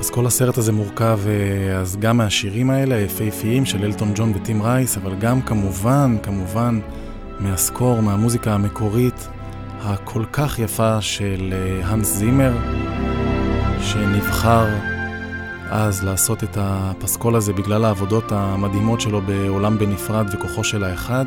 פסקול 0.00 0.26
הסרט 0.26 0.58
הזה 0.58 0.72
מורכב 0.72 1.20
אה, 1.26 1.78
אז 1.78 1.96
גם 1.96 2.16
מהשירים 2.16 2.70
האלה, 2.70 2.94
היפהפיים 2.94 3.66
של 3.66 3.84
אלטון 3.84 4.12
ג'ון 4.14 4.32
וטים 4.34 4.62
רייס, 4.62 4.96
אבל 4.96 5.14
גם 5.14 5.42
כמובן, 5.42 6.16
כמובן, 6.22 6.80
מה 7.38 7.54
score, 7.54 8.00
מהמוזיקה 8.00 8.54
המקורית 8.54 9.28
הכל 9.80 10.24
כך 10.32 10.58
יפה 10.58 11.00
של 11.00 11.52
אה, 11.52 11.86
האנס 11.86 12.06
זימר, 12.06 12.52
שנבחר 13.80 14.66
אז 15.70 16.04
לעשות 16.04 16.44
את 16.44 16.56
הפסקול 16.60 17.36
הזה 17.36 17.52
בגלל 17.52 17.84
העבודות 17.84 18.32
המדהימות 18.32 19.00
שלו 19.00 19.20
בעולם 19.22 19.78
בנפרד 19.78 20.26
וכוחו 20.34 20.64
של 20.64 20.84
האחד. 20.84 21.26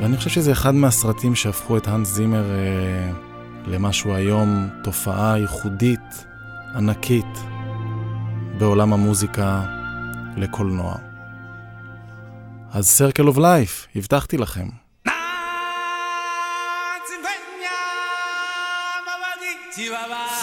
ואני 0.00 0.16
חושב 0.16 0.30
שזה 0.30 0.52
אחד 0.52 0.74
מהסרטים 0.74 1.34
שהפכו 1.34 1.76
את 1.76 1.88
האנס 1.88 2.08
זימר 2.08 2.44
אה, 2.50 3.10
למשהו 3.66 4.14
היום, 4.14 4.68
תופעה 4.82 5.38
ייחודית, 5.38 6.27
ענקית 6.76 7.38
בעולם 8.58 8.92
המוזיקה 8.92 9.62
לקולנוע. 10.36 10.94
אז 12.72 13.00
Circle 13.02 13.34
of 13.34 13.36
Life, 13.36 13.96
הבטחתי 13.96 14.36
לכם. 14.38 14.68
Chihuahua. 19.78 20.38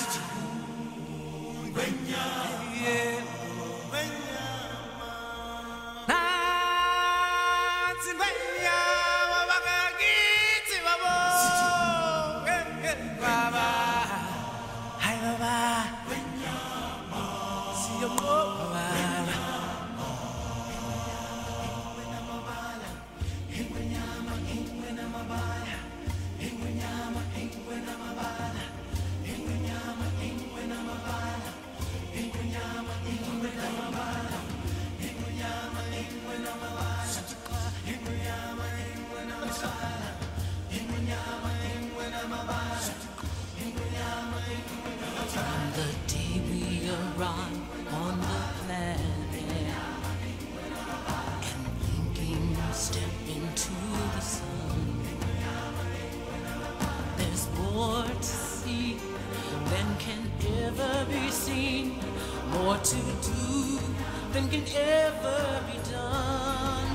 Ever 64.77 65.63
be 65.71 65.77
done. 65.89 66.89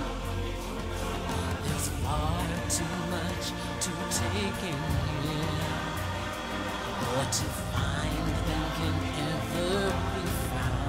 There's 1.65 1.89
far 2.03 2.41
too 2.69 2.95
much 3.11 3.45
to 3.85 3.91
take 4.21 4.61
in 4.71 4.81
here. 5.23 5.81
More 7.01 7.25
to 7.25 7.47
find 7.73 8.27
than 8.47 8.65
can 8.77 8.97
ever 9.31 9.93
be 10.15 10.25
found. 10.49 10.81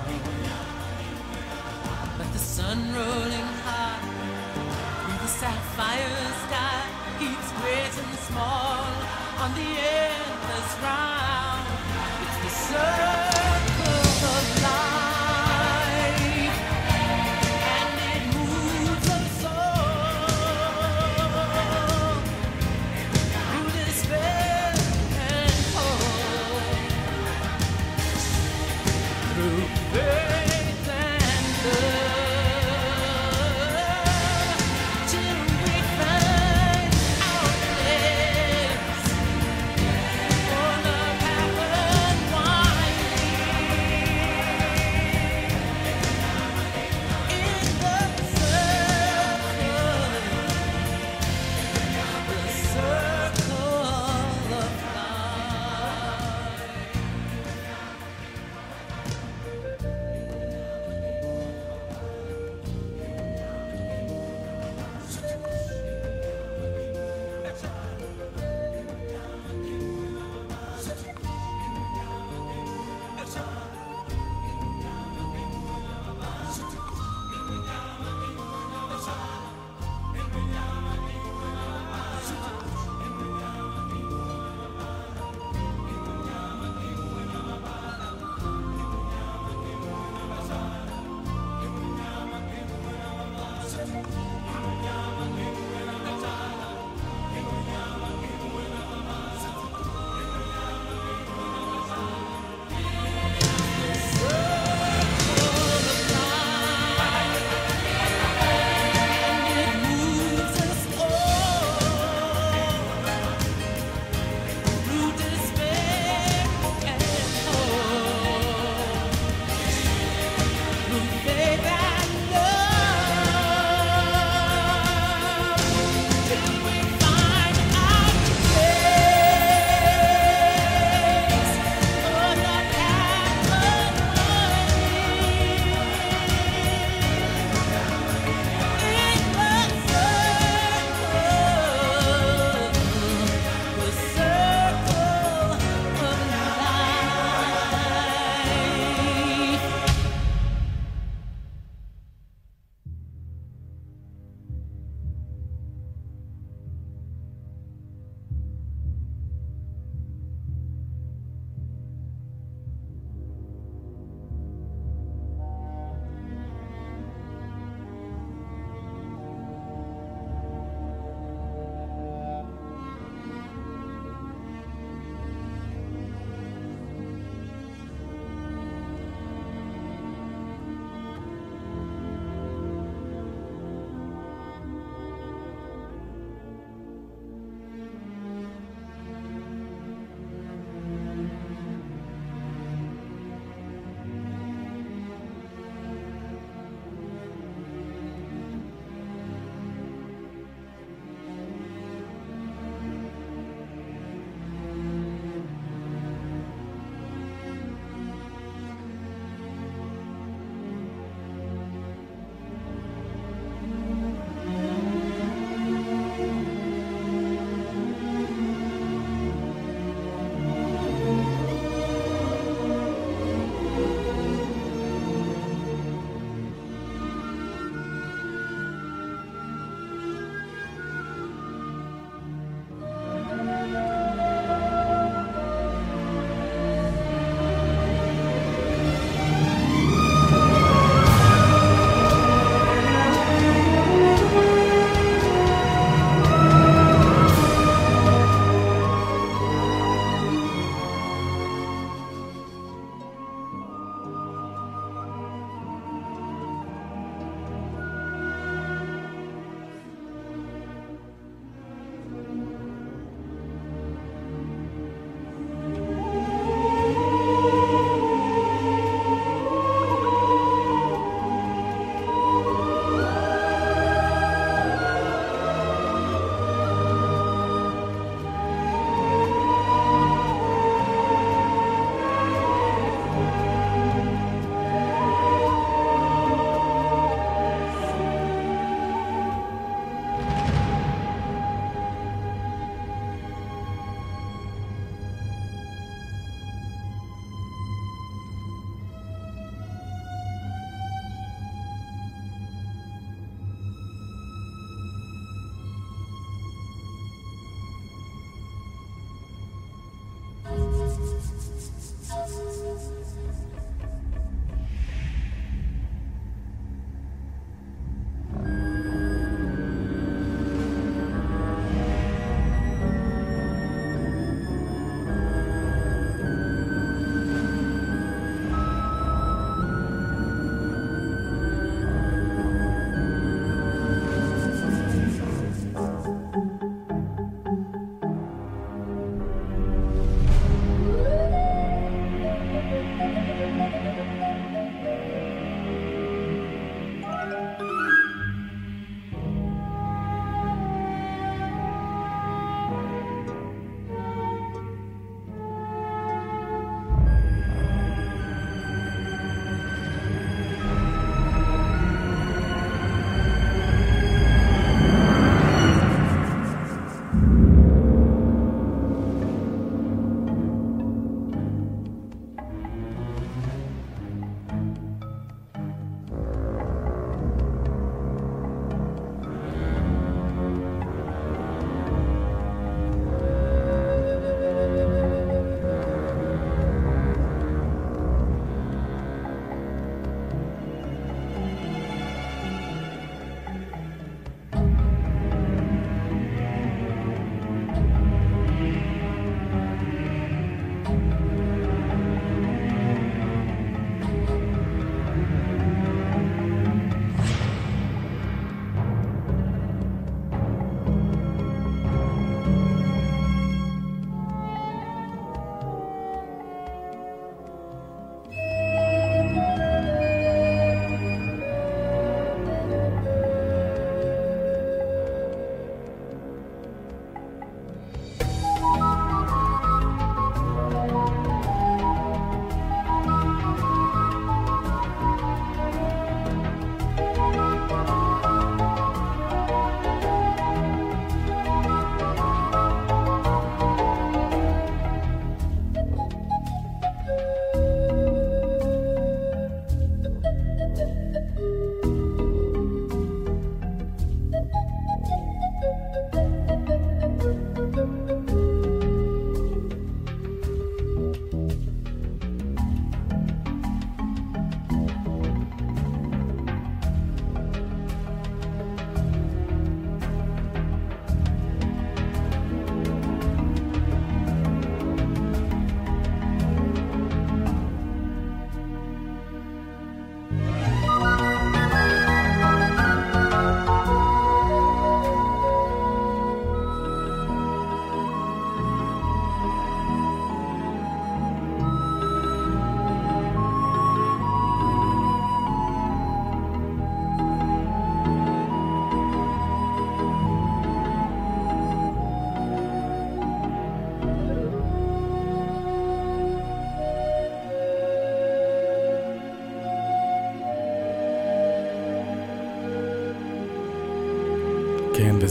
But 2.17 2.33
the 2.33 2.39
sun 2.39 2.79
rolling 2.93 3.49
high 3.65 4.01
through 5.01 5.19
the 5.25 5.31
sapphire 5.39 6.27
sky 6.45 6.81
keeps 7.19 7.51
great 7.61 7.93
and 8.03 8.19
small 8.27 8.83
on 9.43 9.49
the 9.55 9.69
endless 9.99 10.71
round. 10.83 11.65
It's 12.23 12.37
the 12.43 12.49
circle 12.49 13.20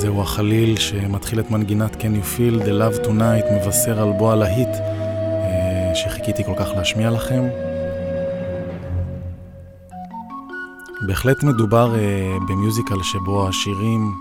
וזהו 0.01 0.23
החליל 0.23 0.77
שמתחיל 0.77 1.41
את 1.41 1.51
מנגינת 1.51 1.95
Can 1.95 1.99
You 1.99 2.39
Feel 2.39 2.63
The 2.63 2.69
Love 2.69 3.07
Tonight, 3.07 3.53
מבשר 3.53 4.03
על 4.03 4.13
בוא 4.19 4.33
הלהיט 4.33 4.69
אה, 4.69 5.93
שחיכיתי 5.95 6.45
כל 6.45 6.53
כך 6.57 6.69
להשמיע 6.77 7.11
לכם. 7.11 7.43
בהחלט 11.07 11.43
מדובר 11.43 11.95
אה, 11.95 12.37
במיוזיקל 12.49 13.03
שבו 13.03 13.49
השירים 13.49 14.15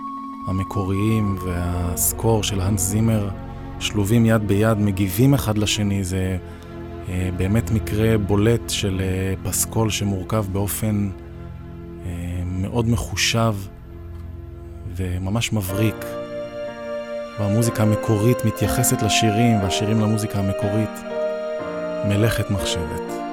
המקוריים 0.48 1.38
והסקור 1.46 2.44
של 2.44 2.62
האנס 2.62 2.82
זימר 2.82 3.30
שלובים 3.80 4.26
יד 4.26 4.48
ביד, 4.48 4.78
מגיבים 4.78 5.34
אחד 5.34 5.58
לשני, 5.58 6.04
זה 6.04 6.38
אה, 7.10 7.30
באמת 7.38 7.72
מקרה 7.72 8.18
בולט 8.18 8.70
של 8.70 9.02
פסקול 9.44 9.90
שמורכב 9.90 10.46
באופן 10.52 11.10
מאוד 12.46 12.90
מחושב. 12.90 13.54
וממש 15.00 15.54
מבריק. 15.54 16.06
והמוזיקה 17.40 17.84
המקורית 17.84 18.46
מתייחסת 18.46 19.02
לשירים, 19.02 19.64
והשירים 19.64 20.02
למוזיקה 20.02 20.40
המקורית. 20.40 21.00
מלאכת 22.06 22.52
מחשבת. 22.52 23.29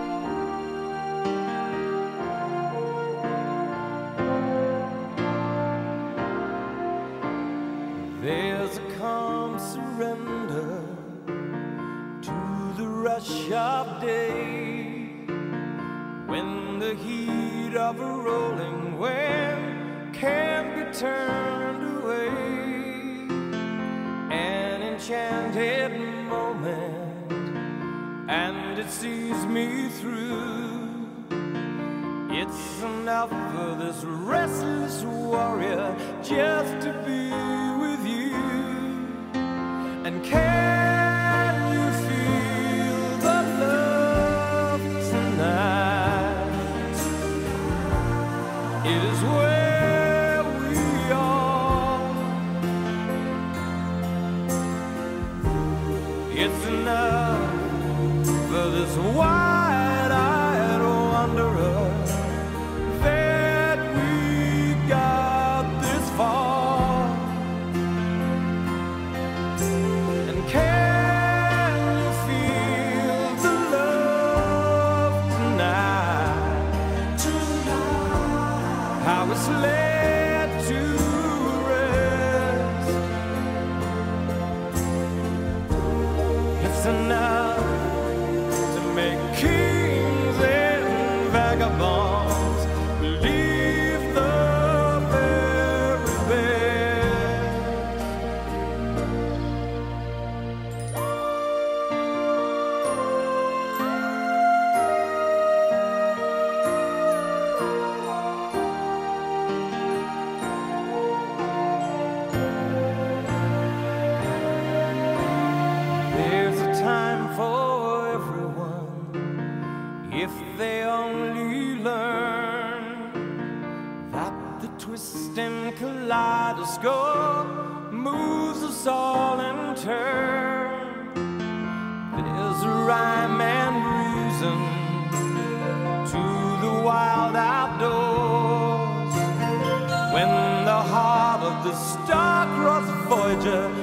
soldier. 143.47 143.76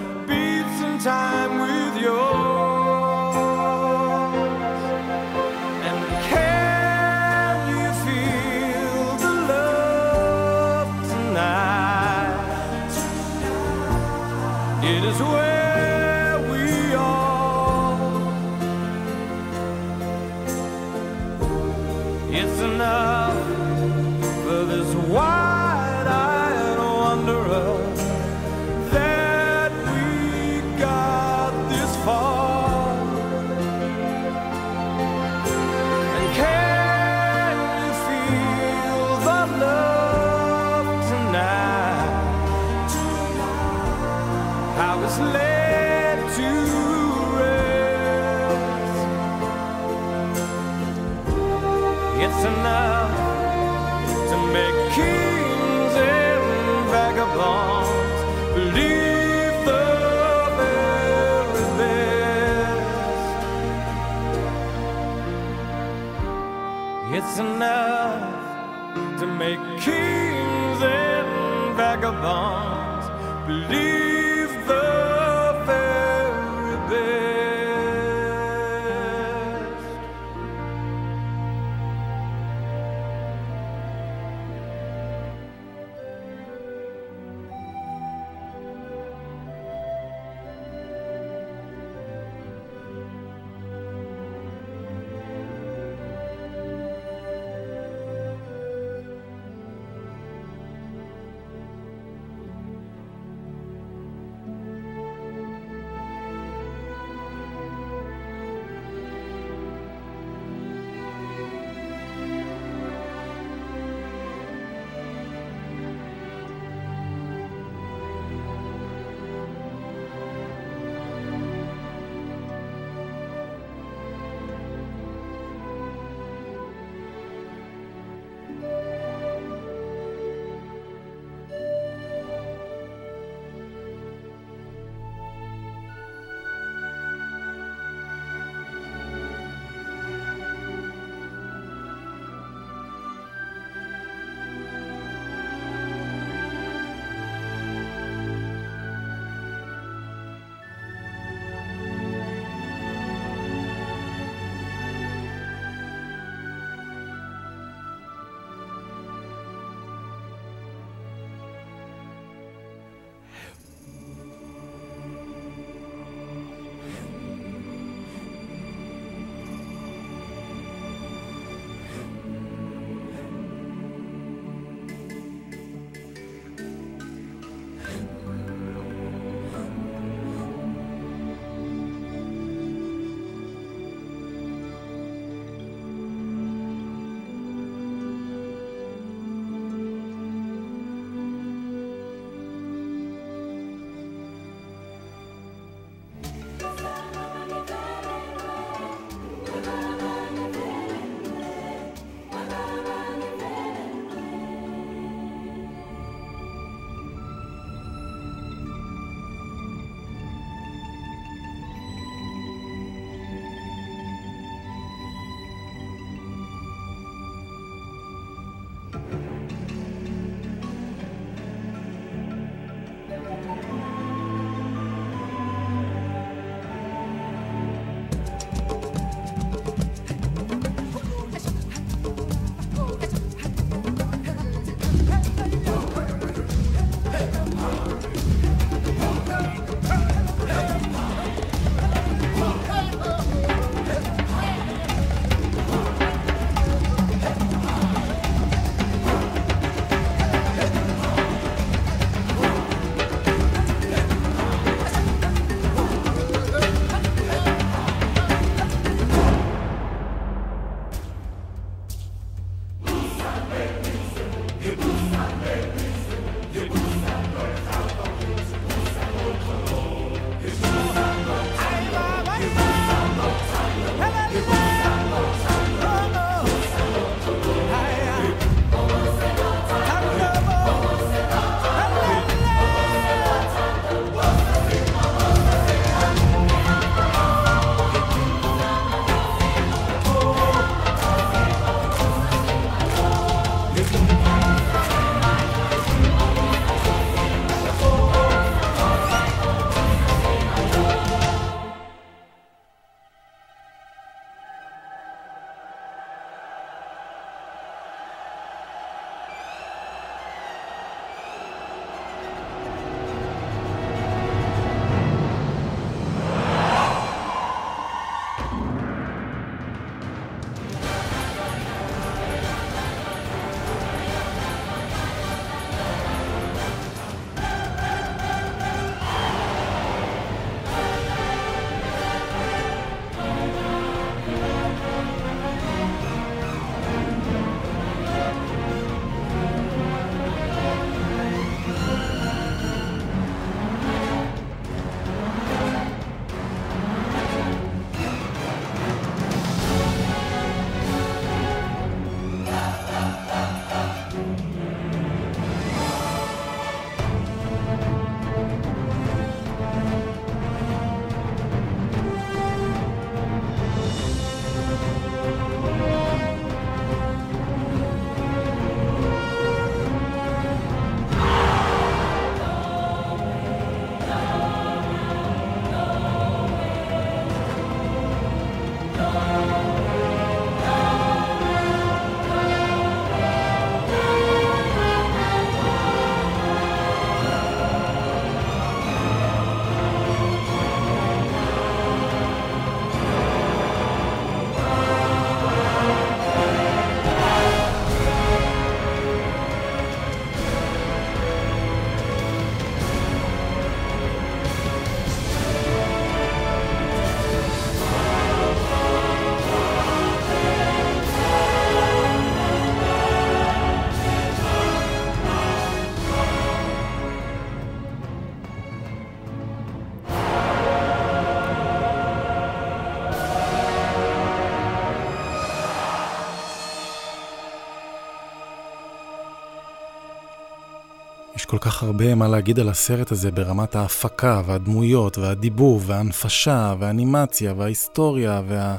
כל 431.53 431.59
כך 431.59 431.83
הרבה 431.83 432.15
מה 432.15 432.27
להגיד 432.27 432.59
על 432.59 432.69
הסרט 432.69 433.11
הזה 433.11 433.31
ברמת 433.31 433.75
ההפקה 433.75 434.41
והדמויות 434.45 435.17
והדיבוב 435.17 435.83
וההנפשה 435.87 436.75
והאנימציה 436.79 437.53
וההיסטוריה 437.57 438.41
וה... 438.47 438.77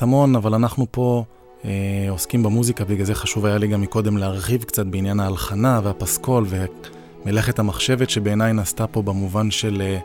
המון, 0.00 0.36
אבל 0.36 0.54
אנחנו 0.54 0.86
פה 0.90 1.24
אה, 1.64 1.70
עוסקים 2.08 2.42
במוזיקה, 2.42 2.84
בגלל 2.84 3.06
זה 3.06 3.14
חשוב 3.14 3.46
היה 3.46 3.58
לי 3.58 3.68
גם 3.68 3.80
מקודם 3.80 4.16
להרחיב 4.16 4.62
קצת 4.62 4.86
בעניין 4.86 5.20
ההלחנה 5.20 5.80
והפסקול 5.84 6.46
ומלאכת 7.24 7.58
המחשבת 7.58 8.10
שבעיניי 8.10 8.52
נעשתה 8.52 8.86
פה 8.86 9.02
במובן 9.02 9.50
של 9.50 9.82
אה, 9.82 9.98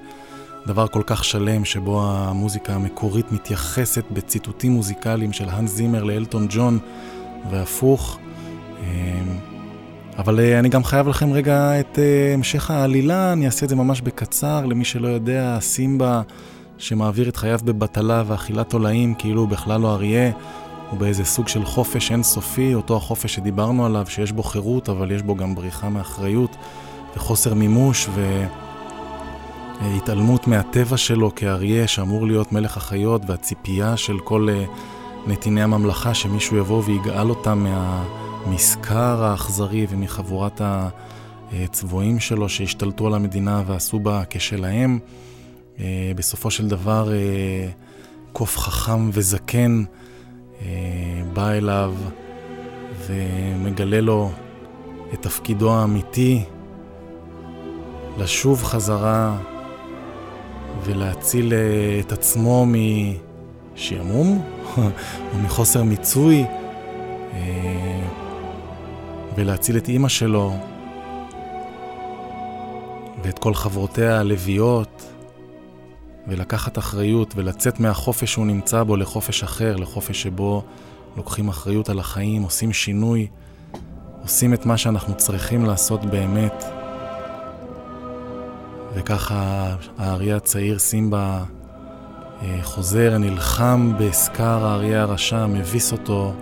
דבר 0.68 0.88
כל 0.88 1.04
כך 1.06 1.26
שלם, 1.26 1.66
שבו 1.66 2.02
המוזיקה 2.04 2.74
המקורית 2.74 3.32
מתייחסת 3.32 4.04
בציטוטים 4.12 4.72
מוזיקליים 4.72 5.34
של 5.34 5.50
האנס 5.50 5.72
זימר 5.72 6.04
לאלטון 6.04 6.48
ג'ון 6.50 6.80
והפוך. 7.50 8.20
אה, 8.84 9.49
אבל 10.20 10.40
uh, 10.40 10.60
אני 10.60 10.70
גם 10.70 10.84
חייב 10.84 11.08
לכם 11.08 11.32
רגע 11.32 11.80
את 11.80 11.96
uh, 11.96 12.34
המשך 12.34 12.72
העלילה, 12.72 13.34
אני 13.34 13.46
אעשה 13.46 13.66
את 13.66 13.70
זה 13.70 13.76
ממש 13.76 14.02
בקצר, 14.02 14.66
למי 14.66 14.86
שלא 14.86 15.08
יודע, 15.08 15.58
סימבה 15.62 16.22
שמעביר 16.78 17.30
את 17.30 17.38
חייו 17.38 17.60
בבטלה 17.64 18.24
ואכילת 18.28 18.70
תולעים, 18.70 19.14
כאילו 19.14 19.42
הוא 19.42 19.50
בכלל 19.50 19.82
לא 19.82 19.94
אריה, 19.94 20.32
הוא 20.90 21.00
באיזה 21.00 21.26
סוג 21.26 21.48
של 21.48 21.66
חופש 21.66 22.12
אינסופי, 22.12 22.74
אותו 22.74 22.98
החופש 22.98 23.36
שדיברנו 23.36 23.86
עליו, 23.86 24.06
שיש 24.10 24.32
בו 24.32 24.44
חירות, 24.44 24.90
אבל 24.90 25.12
יש 25.12 25.22
בו 25.22 25.36
גם 25.36 25.56
בריחה 25.56 25.90
מאחריות 25.90 26.56
וחוסר 27.16 27.54
מימוש 27.54 28.10
והתעלמות 29.82 30.48
מהטבע 30.48 30.98
שלו 30.98 31.36
כאריה 31.36 31.88
שאמור 31.88 32.28
להיות 32.28 32.52
מלך 32.52 32.78
החיות, 32.78 33.22
והציפייה 33.28 33.98
של 33.98 34.20
כל 34.24 34.48
uh, 34.50 35.30
נתיני 35.30 35.62
הממלכה 35.62 36.14
שמישהו 36.14 36.58
יבוא 36.58 36.84
ויגאל 36.86 37.30
אותם 37.30 37.64
מה... 37.64 38.29
המסקר 38.46 39.24
האכזרי 39.24 39.88
ומחבורת 39.90 40.62
הצבועים 41.52 42.20
שלו 42.20 42.50
שהשתלטו 42.50 43.08
על 43.08 43.14
המדינה 43.14 43.64
ועשו 43.66 44.00
בה 44.00 44.24
כשלהם. 44.30 45.00
אה, 45.80 46.12
בסופו 46.16 46.52
של 46.52 46.68
דבר 46.68 47.14
אה, 47.14 47.70
קוף 48.34 48.58
חכם 48.58 49.10
וזקן 49.14 49.84
אה, 50.62 50.68
בא 51.34 51.52
אליו 51.52 51.94
ומגלה 53.08 54.02
לו 54.02 54.32
את 55.14 55.22
תפקידו 55.22 55.74
האמיתי, 55.74 56.44
לשוב 58.18 58.64
חזרה 58.64 59.38
ולהציל 60.84 61.54
את 62.00 62.12
עצמו 62.12 62.66
משעמום 63.76 64.42
או 65.34 65.38
מחוסר 65.44 65.84
מיצוי. 65.84 66.46
ולהציל 69.40 69.78
את 69.78 69.88
אימא 69.88 70.10
שלו 70.10 70.54
ואת 73.24 73.40
כל 73.40 73.54
חברותיה 73.54 74.20
הלוויות, 74.20 75.14
ולקחת 76.28 76.78
אחריות 76.78 77.34
ולצאת 77.36 77.80
מהחופש 77.80 78.32
שהוא 78.32 78.46
נמצא 78.46 78.84
בו 78.84 78.98
לחופש 78.98 79.44
אחר, 79.44 79.76
לחופש 79.76 80.22
שבו 80.22 80.64
לוקחים 81.18 81.50
אחריות 81.50 81.90
על 81.90 82.00
החיים, 82.00 82.42
עושים 82.42 82.74
שינוי, 82.74 83.28
עושים 84.22 84.54
את 84.54 84.66
מה 84.66 84.78
שאנחנו 84.78 85.18
צריכים 85.18 85.66
לעשות 85.66 86.06
באמת. 86.06 86.64
וככה 88.94 89.76
האריה 89.98 90.36
הצעיר 90.36 90.80
סימבה 90.80 91.44
אה, 92.42 92.60
חוזר, 92.62 93.18
נלחם 93.18 93.94
בסקר 94.00 94.66
האריה 94.66 95.02
הרשע, 95.02 95.46
מביס 95.46 95.92
אותו. 95.92 96.34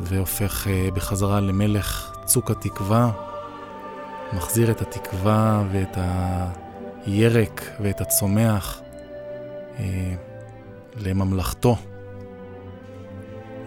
והופך 0.00 0.66
אה, 0.68 0.88
בחזרה 0.94 1.40
למלך 1.40 2.16
צוק 2.24 2.50
התקווה, 2.50 3.10
מחזיר 4.32 4.70
את 4.70 4.82
התקווה 4.82 5.64
ואת 5.72 5.98
הירק 7.06 7.70
ואת 7.80 8.00
הצומח 8.00 8.80
אה, 9.78 10.14
לממלכתו. 10.96 11.76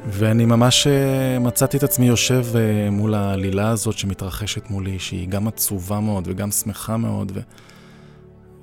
ואני 0.09 0.45
ממש 0.45 0.87
אה, 0.87 1.39
מצאתי 1.39 1.77
את 1.77 1.83
עצמי 1.83 2.05
יושב 2.05 2.45
מול 2.91 3.13
העלילה 3.13 3.69
הזאת 3.69 3.97
שמתרחשת 3.97 4.69
מולי, 4.69 4.99
שהיא 4.99 5.29
גם 5.29 5.47
עצובה 5.47 5.99
מאוד 5.99 6.27
וגם 6.27 6.51
שמחה 6.51 6.97
מאוד, 6.97 7.31
ו... 7.35 7.39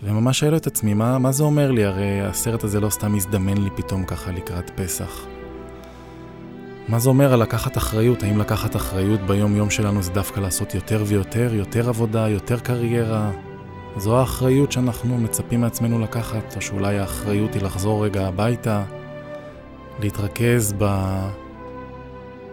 וממש 0.02 0.38
שאלו 0.38 0.56
את 0.56 0.66
עצמי, 0.66 0.94
מה, 0.94 1.18
מה 1.18 1.32
זה 1.32 1.42
אומר 1.42 1.70
לי? 1.70 1.84
הרי 1.84 2.20
הסרט 2.20 2.64
הזה 2.64 2.80
לא 2.80 2.90
סתם 2.90 3.14
הזדמן 3.14 3.58
לי 3.58 3.70
פתאום 3.76 4.04
ככה 4.04 4.32
לקראת 4.32 4.70
פסח. 4.76 5.33
מה 6.88 6.98
זה 6.98 7.08
אומר 7.08 7.32
על 7.32 7.42
לקחת 7.42 7.76
אחריות? 7.76 8.22
האם 8.22 8.38
לקחת 8.38 8.76
אחריות 8.76 9.20
ביום-יום 9.20 9.70
שלנו 9.70 10.02
זה 10.02 10.12
דווקא 10.12 10.40
לעשות 10.40 10.74
יותר 10.74 11.04
ויותר, 11.06 11.54
יותר 11.54 11.88
עבודה, 11.88 12.28
יותר 12.28 12.58
קריירה? 12.58 13.30
זו 13.96 14.18
האחריות 14.18 14.72
שאנחנו 14.72 15.18
מצפים 15.18 15.60
מעצמנו 15.60 15.98
לקחת, 15.98 16.56
או 16.56 16.60
שאולי 16.60 16.98
האחריות 16.98 17.54
היא 17.54 17.62
לחזור 17.62 18.04
רגע 18.04 18.26
הביתה, 18.26 18.84
להתרכז 20.00 20.74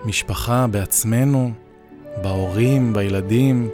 במשפחה, 0.05 0.67
בעצמנו, 0.67 1.51
בהורים, 2.21 2.93
בילדים, 2.93 3.69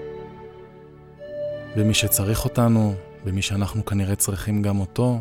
במי 1.75 1.93
שצריך 1.93 2.43
אותנו, 2.43 2.93
במי 3.25 3.41
שאנחנו 3.41 3.85
כנראה 3.85 4.15
צריכים 4.15 4.61
גם 4.61 4.79
אותו, 4.79 5.19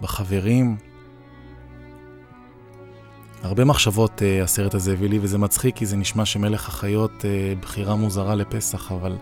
בחברים. 0.00 0.76
הרבה 3.46 3.64
מחשבות 3.64 4.22
uh, 4.22 4.44
הסרט 4.44 4.74
הזה 4.74 4.92
הביא 4.92 5.08
לי, 5.08 5.18
וזה 5.22 5.38
מצחיק 5.38 5.76
כי 5.76 5.86
זה 5.86 5.96
נשמע 5.96 6.24
שמלך 6.24 6.68
החיות 6.68 7.12
uh, 7.20 7.62
בחירה 7.62 7.94
מוזרה 7.94 8.34
לפסח, 8.34 8.92
אבל... 8.92 9.16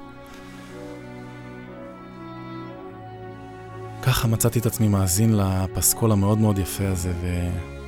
ככה 4.03 4.29
מצאתי 4.29 4.59
את 4.59 4.66
עצמי 4.66 4.89
מאזין 4.89 5.37
לפסקול 5.37 6.12
המאוד 6.12 6.39
מאוד 6.39 6.59
יפה 6.59 6.89
הזה, 6.89 7.12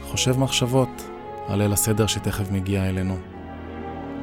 וחושב 0.02 0.38
מחשבות 0.38 1.08
על 1.48 1.58
ליל 1.58 1.72
הסדר 1.72 2.06
שתכף 2.06 2.50
מגיע 2.50 2.88
אלינו, 2.88 3.16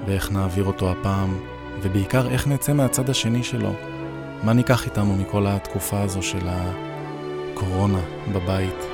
ואיך 0.07 0.31
נעביר 0.31 0.65
אותו 0.65 0.91
הפעם, 0.91 1.37
ובעיקר 1.81 2.27
איך 2.27 2.47
נצא 2.47 2.73
מהצד 2.73 3.09
השני 3.09 3.43
שלו. 3.43 3.73
מה 4.43 4.53
ניקח 4.53 4.85
איתנו 4.85 5.15
מכל 5.15 5.47
התקופה 5.47 6.01
הזו 6.01 6.21
של 6.21 6.47
הקורונה 6.47 7.99
בבית. 8.33 8.92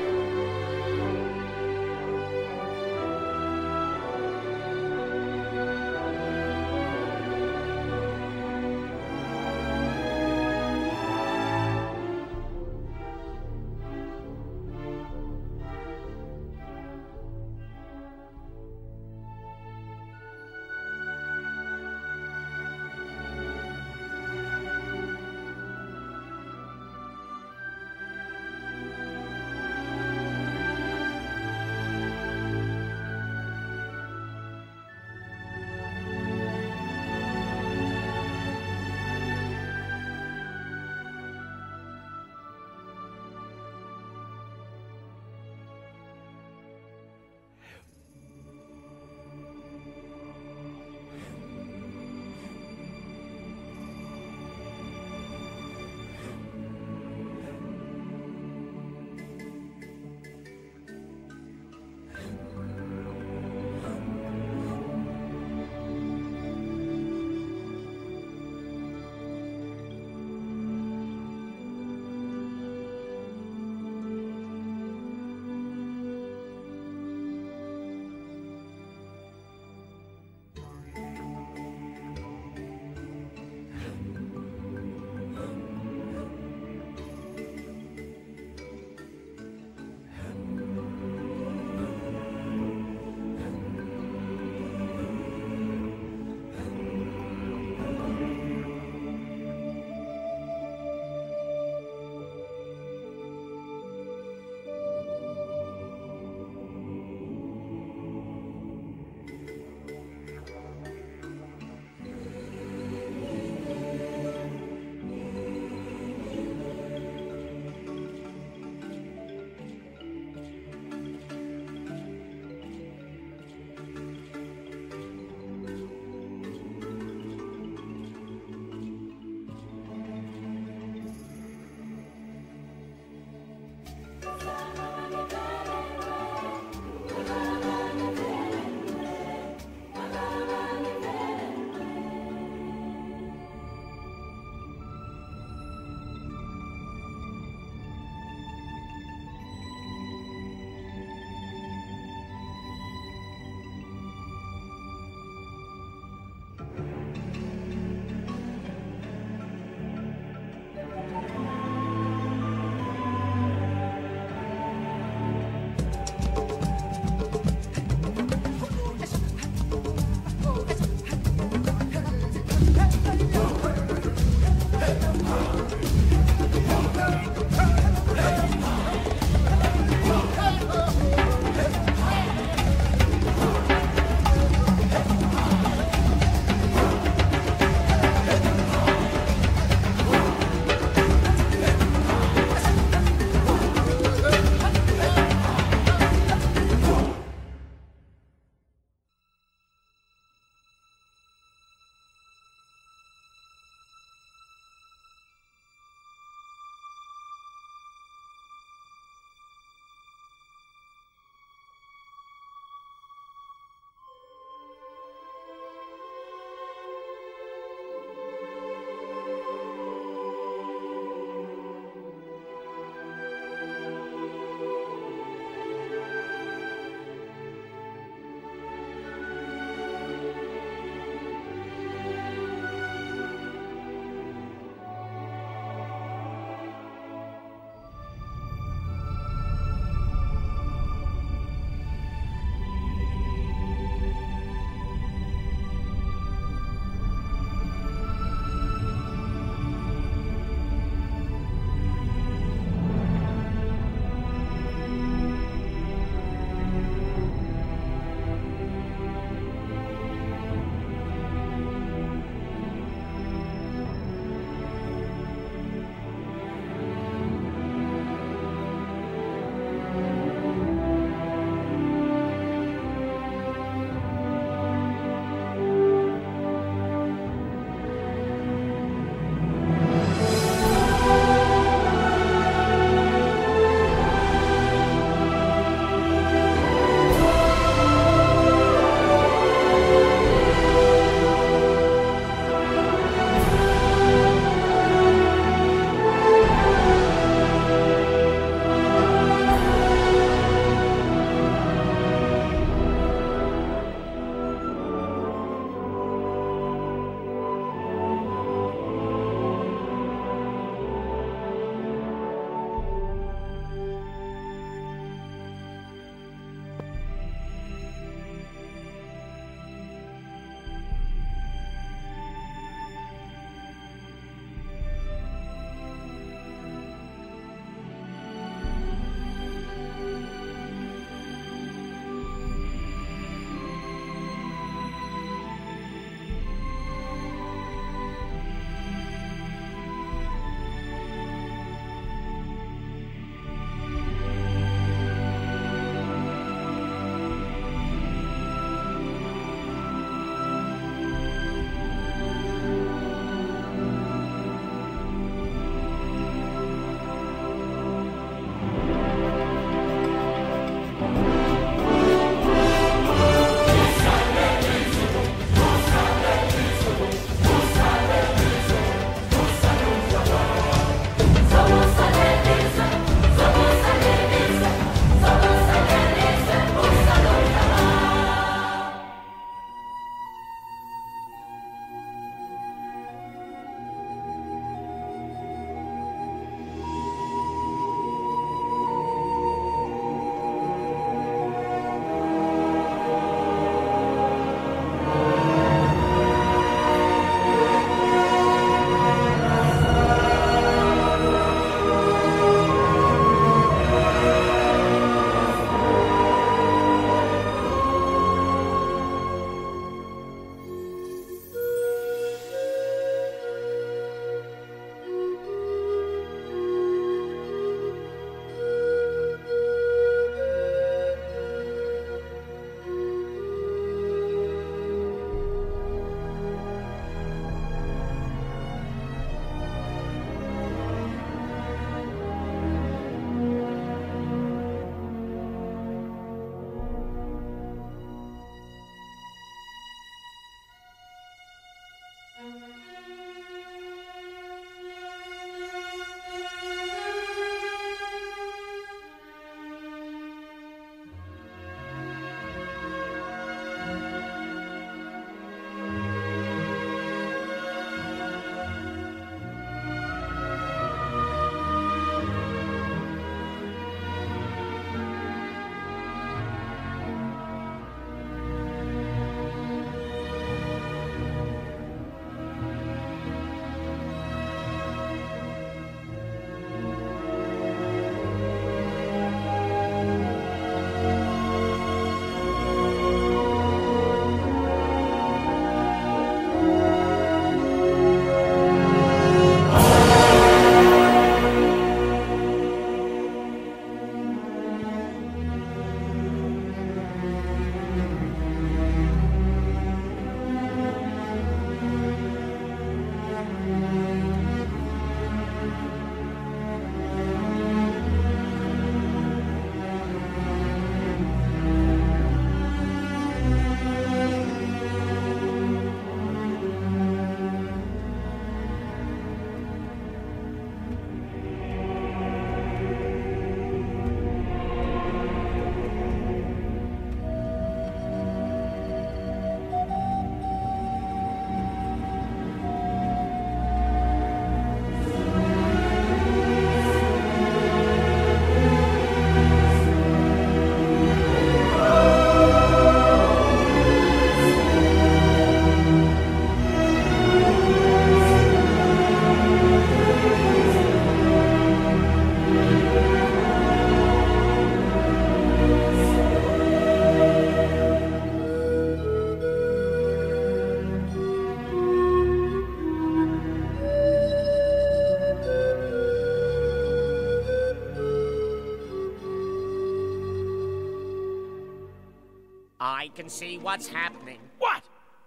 Can 573.20 573.30
see 573.30 573.57
what's 573.57 573.86
happening. 573.86 574.39
What? 574.59 574.82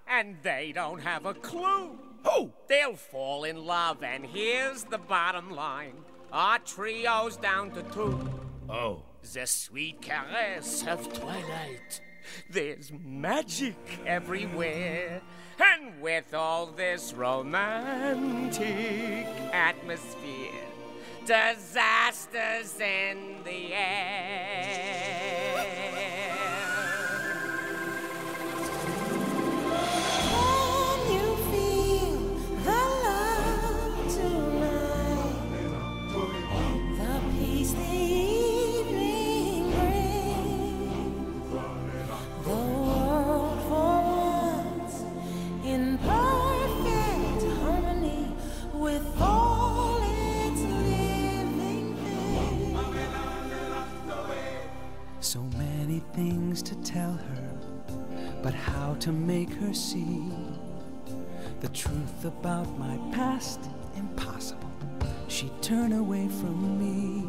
And 0.08 0.36
they 0.42 0.72
don't 0.74 1.02
have 1.02 1.26
a 1.26 1.34
clue. 1.34 1.98
Who? 2.24 2.50
They'll 2.66 2.96
fall 2.96 3.44
in 3.44 3.66
love, 3.66 4.02
and 4.02 4.24
here's 4.24 4.84
the 4.84 4.96
bottom 4.96 5.50
line. 5.50 5.96
Our 6.32 6.58
trio's 6.60 7.36
down 7.36 7.70
to 7.72 7.82
two. 7.82 8.18
Oh. 8.70 9.02
The 9.34 9.46
sweet 9.46 10.00
caress 10.00 10.86
of 10.86 11.12
twilight. 11.12 12.00
There's 12.48 12.90
magic 12.98 13.76
everywhere. 14.06 15.20
And 15.62 16.00
with 16.00 16.32
all 16.32 16.68
this 16.68 17.12
romantic 17.12 18.62
atmosphere, 19.52 20.64
disasters 21.26 22.80
in 22.80 23.42
the 23.44 23.74
air. 23.74 24.71
How 58.92 58.98
to 58.98 59.12
make 59.12 59.50
her 59.54 59.72
see 59.72 60.22
the 61.60 61.68
truth 61.68 62.26
about 62.26 62.68
my 62.78 62.98
past? 63.10 63.58
Impossible. 63.96 64.70
She'd 65.28 65.62
turn 65.62 65.94
away 65.94 66.28
from 66.28 66.56
me. 66.78 67.24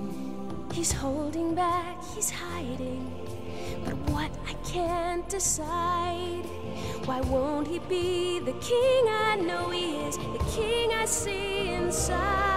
He's 0.75 0.91
holding 0.91 1.55
back, 1.55 2.03
he's 2.13 2.29
hiding. 2.29 3.09
But 3.85 3.95
what 4.11 4.31
I 4.45 4.53
can't 4.67 5.27
decide. 5.29 6.45
Why 7.05 7.21
won't 7.21 7.67
he 7.69 7.79
be 7.79 8.39
the 8.39 8.53
king 8.53 9.05
I 9.07 9.37
know 9.37 9.69
he 9.69 10.01
is, 10.07 10.17
the 10.17 10.43
king 10.53 10.91
I 10.91 11.05
see 11.05 11.69
inside? 11.69 12.52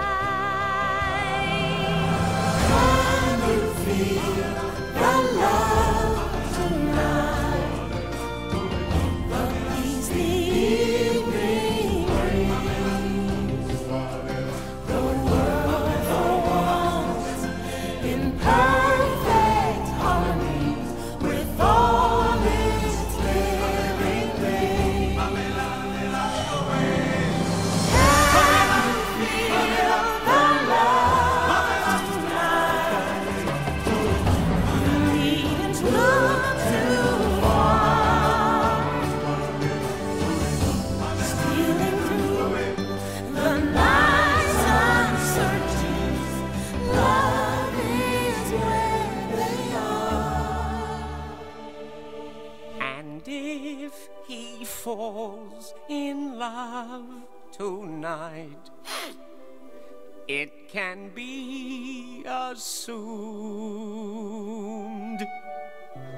Can 60.97 61.09
be 61.13 62.23
assumed 62.25 62.87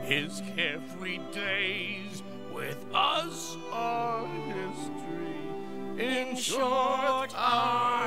His 0.04 0.42
carefree 0.56 1.20
days 1.34 2.24
with 2.54 2.86
us 2.94 3.58
are 3.72 4.26
history. 4.28 5.50
In 5.98 6.36
short, 6.36 7.34
our 7.36 7.99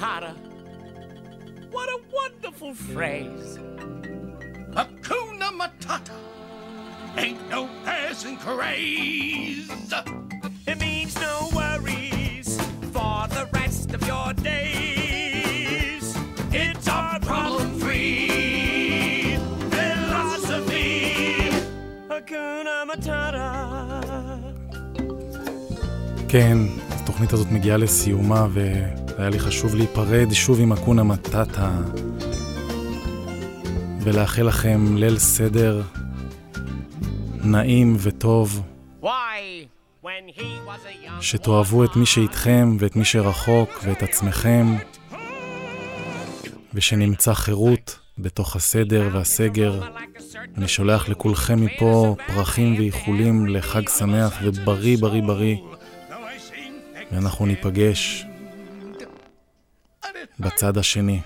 Matata. 0.00 0.34
What 1.70 1.88
a 1.88 1.98
wonderful 2.12 2.74
phrase. 2.74 3.58
Hakuna 4.74 5.50
Matata. 5.60 6.16
Ain't 7.16 7.48
no 7.50 7.68
passing 7.84 8.36
craze. 8.38 9.70
It 10.66 10.80
means 10.80 11.14
no 11.20 11.48
worries 11.54 12.60
for 12.92 13.26
the 13.28 13.48
rest 13.52 13.92
of 13.94 14.06
your 14.06 14.32
days. 14.34 16.16
It's 16.52 16.88
our 16.88 17.20
problem 17.20 17.78
free 17.78 19.38
philosophy. 19.70 21.50
Hakuna 22.08 22.84
Matata. 22.90 23.52
כן, 26.28 26.58
התוכנית 26.90 27.32
הזאת 27.32 27.50
מגיעה 27.50 27.76
לסיומה, 27.76 28.46
והיה 29.21 29.31
לי 29.31 29.39
חשוב 29.39 29.75
להיפרד 29.75 30.33
שוב 30.33 30.59
עם 30.59 30.73
אקונה 30.73 31.03
מטאטה, 31.03 31.71
ולאחל 33.99 34.43
לכם 34.43 34.97
ליל 34.97 35.17
סדר 35.19 35.81
נעים 37.43 37.95
וטוב, 37.99 38.61
שתאהבו 41.21 41.83
את 41.83 41.95
מי 41.95 42.05
שאיתכם 42.05 42.77
ואת 42.79 42.95
מי 42.95 43.05
שרחוק 43.05 43.69
ואת 43.83 44.03
עצמכם, 44.03 44.75
ושנמצא 46.73 47.33
חירות 47.33 47.99
בתוך 48.17 48.55
הסדר 48.55 49.09
והסגר. 49.13 49.81
אני 50.57 50.67
שולח 50.67 51.09
לכולכם 51.09 51.65
מפה 51.65 52.15
פרחים 52.27 52.75
ואיחולים 52.77 53.47
לחג 53.47 53.89
שמח 53.89 54.37
ובריא 54.43 54.97
בריא 54.97 55.21
בריא, 55.21 55.57
ואנחנו 57.11 57.45
ניפגש 57.45 58.25
בצד 60.41 60.77
השני. 60.77 61.21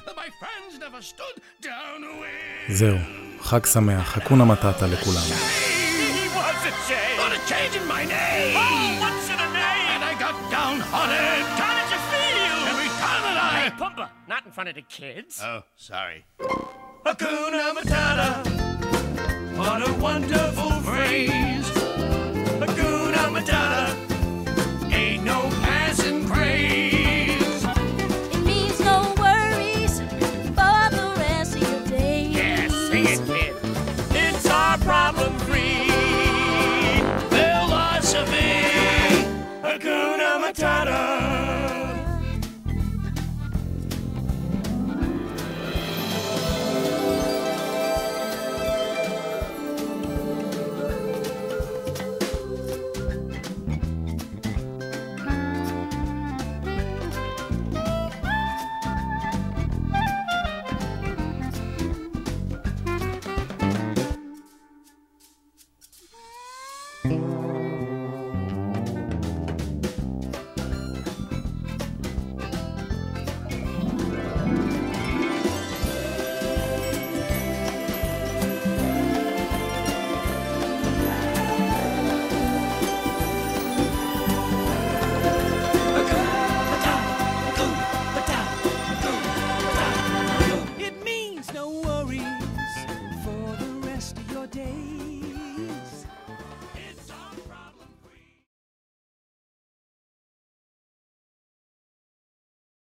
זהו, 2.70 2.98
חג 3.42 3.66
שמח, 3.66 4.10
חכונה 4.10 4.46
מטאטה 4.46 4.88
לכולם. 4.88 5.22
He 5.22 6.28
was 6.38 6.62
a 6.66 6.74
change. 6.90 7.20
What 7.22 7.32
a 7.38 7.42
change 7.52 7.74
in 7.80 7.86
my 7.96 8.04
name. 8.18 8.56
Oh, 8.58 9.02
what's 9.04 9.28
in 9.34 9.40
a 9.48 9.50
name? 9.64 9.88
And 9.94 10.04
I 10.12 10.14
got 10.26 10.36
downhearted. 10.58 11.44
How 11.62 11.72
did 11.80 11.88
you 11.94 12.02
feel? 12.12 12.58
Every 12.74 12.92
time 13.04 13.22
that 13.28 13.38
I. 13.48 13.54
Hey, 13.60 13.70
Pumba, 13.82 14.06
not 14.34 14.42
in 14.48 14.52
front 14.56 14.68
of 14.72 14.76
the 14.80 14.86
kids. 15.00 15.34
Oh, 15.50 15.62
sorry. 15.90 16.20
Hakuna 17.06 17.64
Matata. 17.78 18.30
What 19.60 19.80
a 19.90 19.92
wonderful 20.08 20.72
phrase. 20.88 21.70
Hakuna 22.62 23.24
Matata. 23.36 24.05